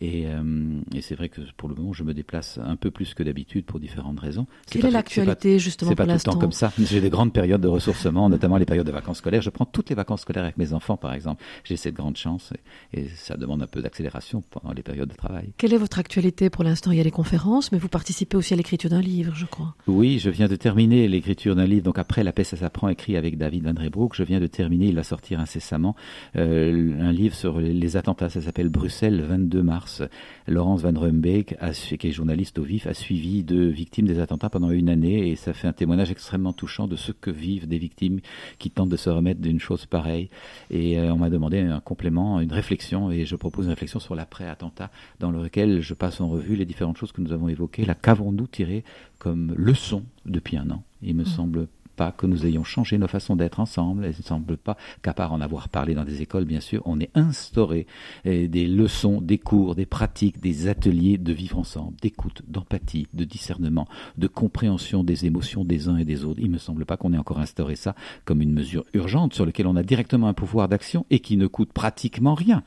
Et, 0.00 0.26
euh, 0.26 0.80
et 0.94 1.00
c'est 1.00 1.14
vrai 1.14 1.28
que 1.28 1.40
pour 1.56 1.68
le 1.68 1.74
moment, 1.74 1.92
je 1.92 2.02
me 2.04 2.14
déplace 2.14 2.58
un 2.62 2.76
peu 2.76 2.90
plus 2.90 3.14
que 3.14 3.22
d'habitude 3.22 3.64
pour 3.64 3.80
différentes 3.80 4.20
raisons. 4.20 4.46
Quelle 4.70 4.86
est 4.86 4.90
l'actualité 4.90 5.50
c'est 5.50 5.54
pas- 5.54 5.58
justement 5.58 5.88
c'est 5.90 5.94
pas 5.96 6.04
pour 6.04 6.12
tout 6.12 6.18
le 6.18 6.22
temps 6.22 6.30
l'instant 6.30 6.40
comme 6.40 6.52
ça. 6.52 6.72
J'ai 6.78 7.00
des 7.00 7.10
grandes 7.10 7.32
périodes 7.32 7.60
de 7.60 7.68
ressourcement, 7.68 8.28
notamment 8.28 8.56
les 8.56 8.64
périodes 8.66 8.86
de 8.86 8.92
vacances 8.92 9.18
scolaires. 9.18 9.42
Je 9.42 9.50
prends 9.50 9.64
toutes 9.66 9.90
les 9.90 9.94
vacances 9.96 10.22
scolaires 10.22 10.44
avec 10.44 10.56
mes 10.56 10.72
enfants, 10.72 10.96
par 10.96 11.12
exemple. 11.12 11.42
J'ai 11.64 11.76
cette 11.76 11.94
grande 11.94 12.16
chance 12.16 12.52
et, 12.92 13.00
et 13.00 13.08
ça 13.08 13.36
demande 13.36 13.62
un 13.62 13.66
peu 13.66 13.82
d'accélération 13.82 14.42
pendant 14.50 14.72
les 14.72 14.82
périodes 14.82 15.08
de 15.08 15.14
travail. 15.16 15.52
Quelle 15.56 15.72
est 15.74 15.78
votre 15.78 15.98
actualité 15.98 16.47
pour 16.50 16.64
l'instant, 16.64 16.90
il 16.90 16.98
y 16.98 17.00
a 17.00 17.04
les 17.04 17.10
conférences, 17.10 17.72
mais 17.72 17.78
vous 17.78 17.88
participez 17.88 18.36
aussi 18.36 18.54
à 18.54 18.56
l'écriture 18.56 18.90
d'un 18.90 19.00
livre, 19.00 19.34
je 19.34 19.46
crois. 19.46 19.74
Oui, 19.86 20.18
je 20.18 20.30
viens 20.30 20.48
de 20.48 20.56
terminer 20.56 21.08
l'écriture 21.08 21.56
d'un 21.56 21.66
livre. 21.66 21.82
Donc 21.82 21.98
après 21.98 22.24
La 22.24 22.32
paix, 22.32 22.44
ça 22.44 22.56
s'apprend, 22.56 22.88
écrit 22.88 23.16
avec 23.16 23.38
David 23.38 23.64
Van 23.64 23.74
Drebroek. 23.74 24.14
Je 24.14 24.22
viens 24.22 24.40
de 24.40 24.46
terminer, 24.46 24.86
il 24.86 24.94
va 24.94 25.02
sortir 25.02 25.40
incessamment, 25.40 25.96
euh, 26.36 26.92
un 27.00 27.12
livre 27.12 27.34
sur 27.34 27.60
les 27.60 27.96
attentats. 27.96 28.28
Ça 28.28 28.40
s'appelle 28.40 28.68
Bruxelles, 28.68 29.16
le 29.16 29.24
22 29.24 29.62
mars. 29.62 30.02
Laurence 30.46 30.82
Van 30.82 30.98
Rumbeek, 30.98 31.56
qui 31.98 32.08
est 32.08 32.12
journaliste 32.12 32.58
au 32.58 32.62
vif, 32.62 32.86
a 32.86 32.94
suivi 32.94 33.42
deux 33.42 33.68
victimes 33.68 34.06
des 34.06 34.18
attentats 34.18 34.50
pendant 34.50 34.70
une 34.70 34.88
année 34.88 35.30
et 35.30 35.36
ça 35.36 35.52
fait 35.52 35.68
un 35.68 35.72
témoignage 35.72 36.10
extrêmement 36.10 36.52
touchant 36.52 36.86
de 36.86 36.96
ce 36.96 37.12
que 37.12 37.30
vivent 37.30 37.68
des 37.68 37.78
victimes 37.78 38.20
qui 38.58 38.70
tentent 38.70 38.88
de 38.88 38.96
se 38.96 39.10
remettre 39.10 39.40
d'une 39.40 39.60
chose 39.60 39.86
pareille. 39.86 40.30
Et 40.70 40.98
euh, 40.98 41.12
on 41.12 41.16
m'a 41.16 41.30
demandé 41.30 41.60
un 41.60 41.80
complément, 41.80 42.40
une 42.40 42.52
réflexion, 42.52 43.10
et 43.10 43.24
je 43.24 43.36
propose 43.36 43.66
une 43.66 43.70
réflexion 43.70 44.00
sur 44.00 44.14
l'après-attentat, 44.14 44.90
dans 45.20 45.30
lequel 45.30 45.80
je 45.80 45.94
passe 45.94 46.20
en 46.20 46.28
revue 46.28 46.37
les 46.40 46.64
différentes 46.64 46.96
choses 46.96 47.12
que 47.12 47.20
nous 47.20 47.32
avons 47.32 47.48
évoquées. 47.48 47.84
La 47.84 47.94
qu'avons-nous 47.94 48.46
tiré 48.46 48.84
comme 49.18 49.54
leçon 49.56 50.04
depuis 50.26 50.56
un 50.56 50.70
an 50.70 50.82
Il 51.02 51.16
me 51.16 51.22
mmh. 51.22 51.26
semble 51.26 51.68
pas 51.98 52.12
que 52.12 52.26
nous 52.26 52.46
ayons 52.46 52.62
changé 52.62 52.96
nos 52.96 53.08
façons 53.08 53.34
d'être 53.34 53.58
ensemble. 53.58 54.04
Il 54.04 54.16
ne 54.16 54.22
semble 54.22 54.56
pas 54.56 54.76
qu'à 55.02 55.12
part 55.12 55.32
en 55.32 55.40
avoir 55.40 55.68
parlé 55.68 55.94
dans 55.94 56.04
des 56.04 56.22
écoles, 56.22 56.44
bien 56.44 56.60
sûr, 56.60 56.80
on 56.86 57.00
ait 57.00 57.10
instauré 57.14 57.86
eh, 58.24 58.46
des 58.46 58.68
leçons, 58.68 59.20
des 59.20 59.36
cours, 59.36 59.74
des 59.74 59.84
pratiques, 59.84 60.40
des 60.40 60.68
ateliers 60.68 61.18
de 61.18 61.32
vivre 61.32 61.58
ensemble, 61.58 61.96
d'écoute, 62.00 62.42
d'empathie, 62.46 63.08
de 63.12 63.24
discernement, 63.24 63.88
de 64.16 64.28
compréhension 64.28 65.02
des 65.02 65.26
émotions 65.26 65.64
des 65.64 65.88
uns 65.88 65.96
et 65.96 66.04
des 66.04 66.24
autres. 66.24 66.40
Il 66.40 66.46
ne 66.46 66.54
me 66.54 66.58
semble 66.58 66.86
pas 66.86 66.96
qu'on 66.96 67.12
ait 67.12 67.18
encore 67.18 67.40
instauré 67.40 67.74
ça 67.74 67.96
comme 68.24 68.40
une 68.40 68.52
mesure 68.52 68.84
urgente 68.94 69.34
sur 69.34 69.44
laquelle 69.44 69.66
on 69.66 69.76
a 69.76 69.82
directement 69.82 70.28
un 70.28 70.34
pouvoir 70.34 70.68
d'action 70.68 71.04
et 71.10 71.18
qui 71.18 71.36
ne 71.36 71.48
coûte 71.48 71.72
pratiquement 71.72 72.34
rien 72.34 72.62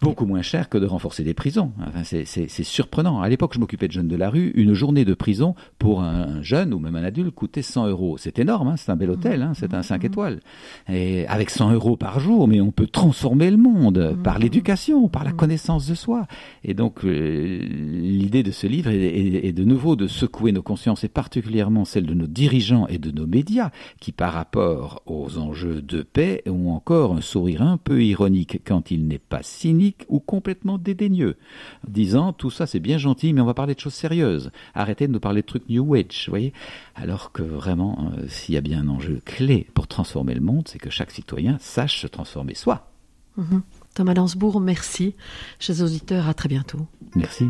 beaucoup 0.00 0.26
moins 0.26 0.42
cher 0.42 0.68
que 0.68 0.78
de 0.78 0.86
renforcer 0.86 1.24
des 1.24 1.34
prisons. 1.34 1.72
Enfin, 1.80 2.02
c'est 2.04 2.64
surprenant. 2.64 3.20
À 3.20 3.28
l'époque, 3.28 3.52
je 3.54 3.58
m'occupais 3.58 3.88
de 3.88 3.92
jeunes 3.92 4.08
de 4.08 4.16
la 4.16 4.30
rue. 4.30 4.52
Une 4.54 4.74
journée 4.74 5.04
de 5.04 5.14
prison 5.14 5.54
pour 5.78 6.02
un, 6.02 6.42
jeune 6.42 6.72
ou 6.72 6.78
même 6.78 6.94
un 6.94 7.02
adulte 7.02 7.34
coûtait 7.34 7.62
100 7.62 7.88
euros. 7.88 8.16
C'est 8.18 8.38
énorme, 8.38 8.68
hein, 8.68 8.76
c'est 8.76 8.92
un 8.92 8.96
bel 8.96 9.10
hôtel, 9.10 9.42
hein, 9.42 9.52
c'est 9.54 9.74
un 9.74 9.82
5 9.82 10.04
étoiles. 10.04 10.40
Et 10.88 11.26
avec 11.26 11.50
100 11.50 11.72
euros 11.72 11.96
par 11.96 12.20
jour, 12.20 12.46
mais 12.46 12.60
on 12.60 12.70
peut 12.70 12.86
transformer 12.86 13.50
le 13.50 13.56
monde 13.56 14.16
par 14.22 14.38
l'éducation, 14.38 15.08
par 15.08 15.24
la 15.24 15.32
connaissance 15.32 15.88
de 15.88 15.94
soi. 15.94 16.26
Et 16.62 16.74
donc, 16.74 17.04
euh, 17.04 17.58
l'idée 17.60 18.42
de 18.42 18.52
ce 18.52 18.66
livre 18.66 18.90
est, 18.90 19.46
est, 19.46 19.52
de 19.52 19.64
nouveau 19.64 19.96
de 19.96 20.06
secouer 20.06 20.52
nos 20.52 20.62
consciences, 20.62 21.02
et 21.04 21.08
particulièrement 21.08 21.84
celle 21.84 22.06
de 22.06 22.14
nos 22.14 22.26
dirigeants 22.26 22.86
et 22.86 22.98
de 22.98 23.10
nos 23.10 23.26
médias, 23.26 23.70
qui 24.00 24.12
par 24.12 24.32
rapport 24.32 25.02
aux 25.06 25.38
enjeux 25.38 25.82
de 25.82 26.02
paix 26.02 26.42
ont 26.46 26.70
encore 26.70 27.14
un 27.14 27.20
sourire 27.20 27.62
un 27.62 27.78
peu 27.78 28.04
ironique 28.04 28.60
quand 28.64 28.90
il 28.90 29.08
n'est 29.08 29.18
pas 29.18 29.42
cynique 29.42 29.87
ou 30.08 30.20
complètement 30.20 30.78
dédaigneux, 30.78 31.36
disant 31.86 32.32
tout 32.32 32.50
ça 32.50 32.66
c'est 32.66 32.80
bien 32.80 32.98
gentil, 32.98 33.32
mais 33.32 33.40
on 33.40 33.46
va 33.46 33.54
parler 33.54 33.74
de 33.74 33.80
choses 33.80 33.94
sérieuses. 33.94 34.50
Arrêtez 34.74 35.06
de 35.06 35.12
nous 35.12 35.20
parler 35.20 35.42
de 35.42 35.46
trucs 35.46 35.68
New 35.68 35.94
Age, 35.94 36.26
voyez. 36.28 36.52
Alors 36.94 37.32
que 37.32 37.42
vraiment, 37.42 38.12
euh, 38.16 38.26
s'il 38.28 38.54
y 38.54 38.58
a 38.58 38.62
bien 38.62 38.80
un 38.80 38.88
enjeu 38.88 39.20
clé 39.24 39.66
pour 39.74 39.86
transformer 39.86 40.34
le 40.34 40.40
monde, 40.40 40.68
c'est 40.68 40.78
que 40.78 40.90
chaque 40.90 41.10
citoyen 41.10 41.58
sache 41.60 42.00
se 42.00 42.06
transformer 42.06 42.54
soi. 42.54 42.90
Mhm. 43.36 43.62
Thomas 43.94 44.14
Lansbourg, 44.14 44.60
merci. 44.60 45.14
Chers 45.58 45.82
auditeurs, 45.82 46.28
à 46.28 46.34
très 46.34 46.48
bientôt. 46.48 46.86
Merci. 47.14 47.46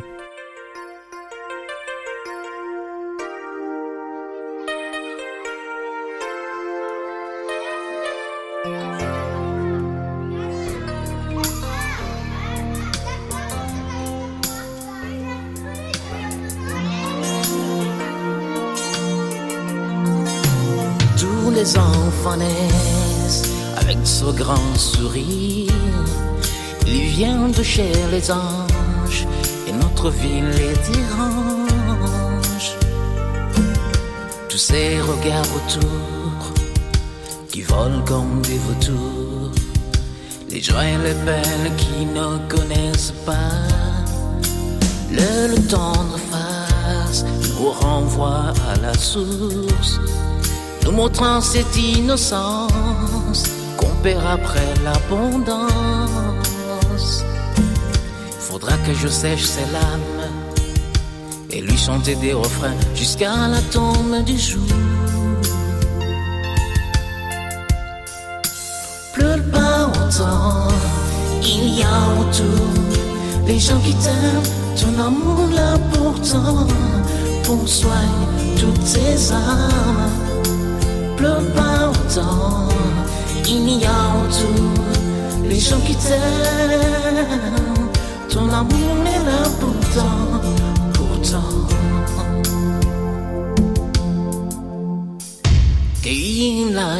Et 28.30 29.72
notre 29.72 30.10
ville 30.10 30.48
les 30.50 30.74
dérange. 30.92 32.76
Tous 34.48 34.58
ces 34.58 35.00
regards 35.00 35.46
autour 35.56 36.52
qui 37.50 37.62
volent 37.62 38.02
comme 38.06 38.42
des 38.42 38.58
vautours, 38.58 39.52
les 40.50 40.60
joies 40.60 40.84
et 40.84 40.98
les 40.98 41.14
peines 41.24 41.76
qui 41.76 42.04
ne 42.04 42.38
connaissent 42.48 43.14
pas. 43.24 43.34
Le, 45.10 45.54
le 45.54 45.66
tendre 45.66 46.18
face 46.30 47.24
nous 47.58 47.70
renvoie 47.70 48.52
à 48.70 48.76
la 48.82 48.94
source 48.94 50.00
nous 50.84 50.92
montrant 50.92 51.40
cette 51.40 51.76
innocence 51.76 53.44
qu'on 53.76 53.94
perd 54.02 54.24
après 54.26 54.74
l'abondance. 54.84 56.38
Faudra 58.60 58.76
que 58.78 58.92
je 58.92 59.06
sèche 59.06 59.44
ses 59.44 59.70
larmes 59.72 60.26
et 61.52 61.60
lui 61.60 61.76
chanter 61.76 62.16
des 62.16 62.32
refrains 62.32 62.74
jusqu'à 62.92 63.46
la 63.46 63.60
tombe 63.70 64.24
du 64.24 64.36
jour. 64.36 64.66
Pleure 69.12 69.44
pas 69.52 69.86
autant, 69.86 70.66
il 71.40 71.78
y 71.78 71.82
a 71.84 71.98
autour 72.18 72.66
les 73.46 73.60
gens 73.60 73.78
qui 73.78 73.94
t'aiment, 73.94 74.42
ton 74.80 75.06
amour 75.06 75.48
là 75.54 75.78
pourtant, 75.92 76.66
pour 77.44 77.68
soigner 77.68 78.56
toutes 78.58 78.84
tes 78.92 79.32
âmes 79.32 80.10
pleure 81.16 81.46
pas 81.54 81.90
autant. 81.90 82.68
Il 83.46 83.78
y 83.78 83.84
a 83.84 84.00
autour 84.20 85.48
les 85.48 85.60
gens 85.60 85.80
qui 85.86 85.94
t'aiment. 85.94 86.47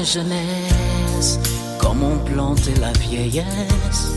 Jeunesse 0.03 1.39
comme 1.79 2.03
on 2.03 2.19
plantait 2.19 2.79
la 2.81 2.93
vieillesse. 2.93 4.13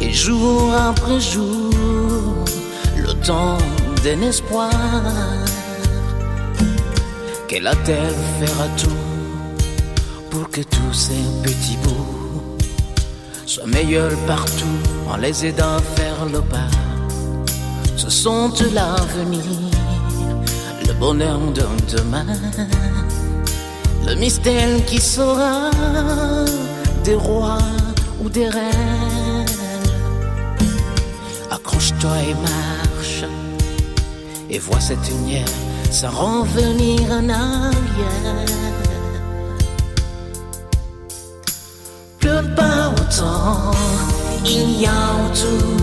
Et 0.00 0.12
jour 0.12 0.72
après 0.74 1.20
jour, 1.20 2.44
le 2.96 3.12
temps 3.24 3.58
d'un 4.02 4.22
espoir. 4.22 4.70
Qu'elle 7.48 7.66
a-t-elle 7.66 8.50
à 8.60 8.68
tout 8.80 9.02
pour 10.30 10.48
que 10.50 10.60
tous 10.60 10.92
ces 10.92 11.22
petits 11.42 11.76
bouts 11.82 12.56
soient 13.44 13.66
meilleurs 13.66 14.16
partout 14.26 14.78
en 15.10 15.16
les 15.16 15.46
aidant 15.46 15.76
à 15.76 15.82
faire 15.96 16.24
le 16.32 16.40
pas. 16.40 16.70
Ce 17.96 18.08
sont 18.08 18.48
de 18.50 18.72
l'avenir, 18.72 19.42
le 20.86 20.92
bonheur 20.94 21.40
d'un 21.52 21.76
demain, 21.94 22.26
le 24.06 24.14
mystère 24.14 24.84
qui 24.86 25.00
sera 25.00 25.70
des 27.04 27.14
rois 27.14 27.58
ou 28.22 28.28
des 28.28 28.48
reines. 28.48 29.46
Accroche-toi 31.50 32.16
et 32.28 32.34
marche, 32.34 33.24
et 34.48 34.58
vois 34.58 34.80
cette 34.80 35.08
lumière 35.08 35.48
sans 35.90 36.10
revenir 36.10 37.02
en 37.10 37.28
arrière. 37.28 38.60
pas 42.56 42.88
autant. 42.88 43.70
Il 44.44 44.80
y 44.80 44.86
a 44.86 44.90
autour 45.26 45.76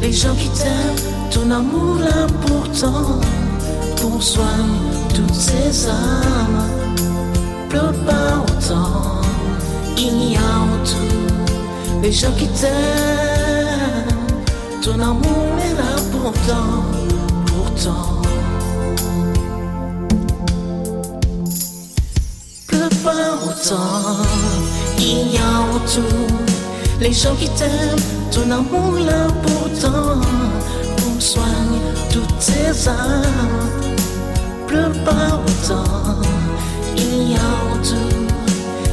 les 0.00 0.12
gens 0.12 0.34
qui 0.34 0.48
t'aiment, 0.50 1.30
ton 1.30 1.50
amour 1.50 1.98
là 1.98 2.26
pourtant. 2.46 3.20
Pour 3.96 4.22
soigner 4.22 5.04
toutes 5.14 5.34
ces 5.34 5.88
âmes, 5.88 6.59
pleure 7.70 7.94
pas 8.04 8.44
autant. 8.44 9.22
Il 9.96 10.32
y 10.32 10.36
a 10.36 10.52
autour 10.74 12.02
les 12.02 12.12
gens 12.12 12.32
qui 12.32 12.48
t'aiment, 12.48 12.72
ton 14.82 15.00
amour 15.00 15.46
est 15.66 15.74
là 15.80 15.94
pourtant, 16.12 16.84
pourtant. 17.46 18.22
Pleure 22.66 22.96
pas 23.04 23.34
autant 23.46 24.26
il 25.00 25.32
y 25.32 25.38
a 25.38 25.74
autour 25.74 26.28
les 27.00 27.12
gens 27.12 27.34
qui 27.34 27.48
t'aiment, 27.50 27.98
ton 28.30 28.50
amour 28.50 28.98
là 29.04 29.26
pourtant 29.42 30.20
pour 30.96 31.22
soigner 31.22 31.80
toutes 32.12 32.40
ces 32.40 32.88
âmes. 32.88 33.24
Pleure 34.66 34.92
pas 35.04 35.40
autant, 35.46 36.20
il 37.00 37.32
y 37.32 37.34
a 37.34 37.74
autour 37.74 38.20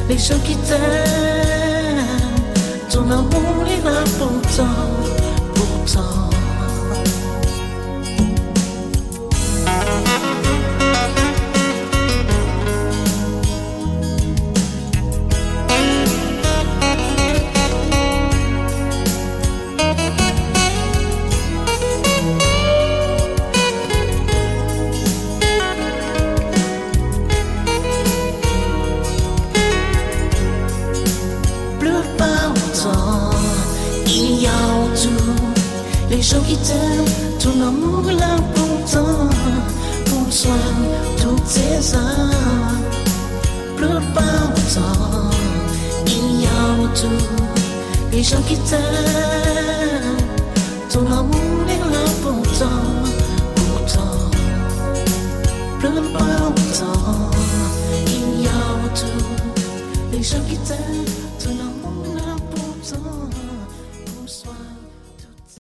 les 0.08 0.16
gens 0.18 0.38
qui 0.40 0.56
t'aiment, 0.56 0.78
ton 2.90 3.10
amour 3.10 3.66
est 3.66 3.84
là 3.84 4.02
pourtant, 4.18 4.64
pourtant. 5.54 6.27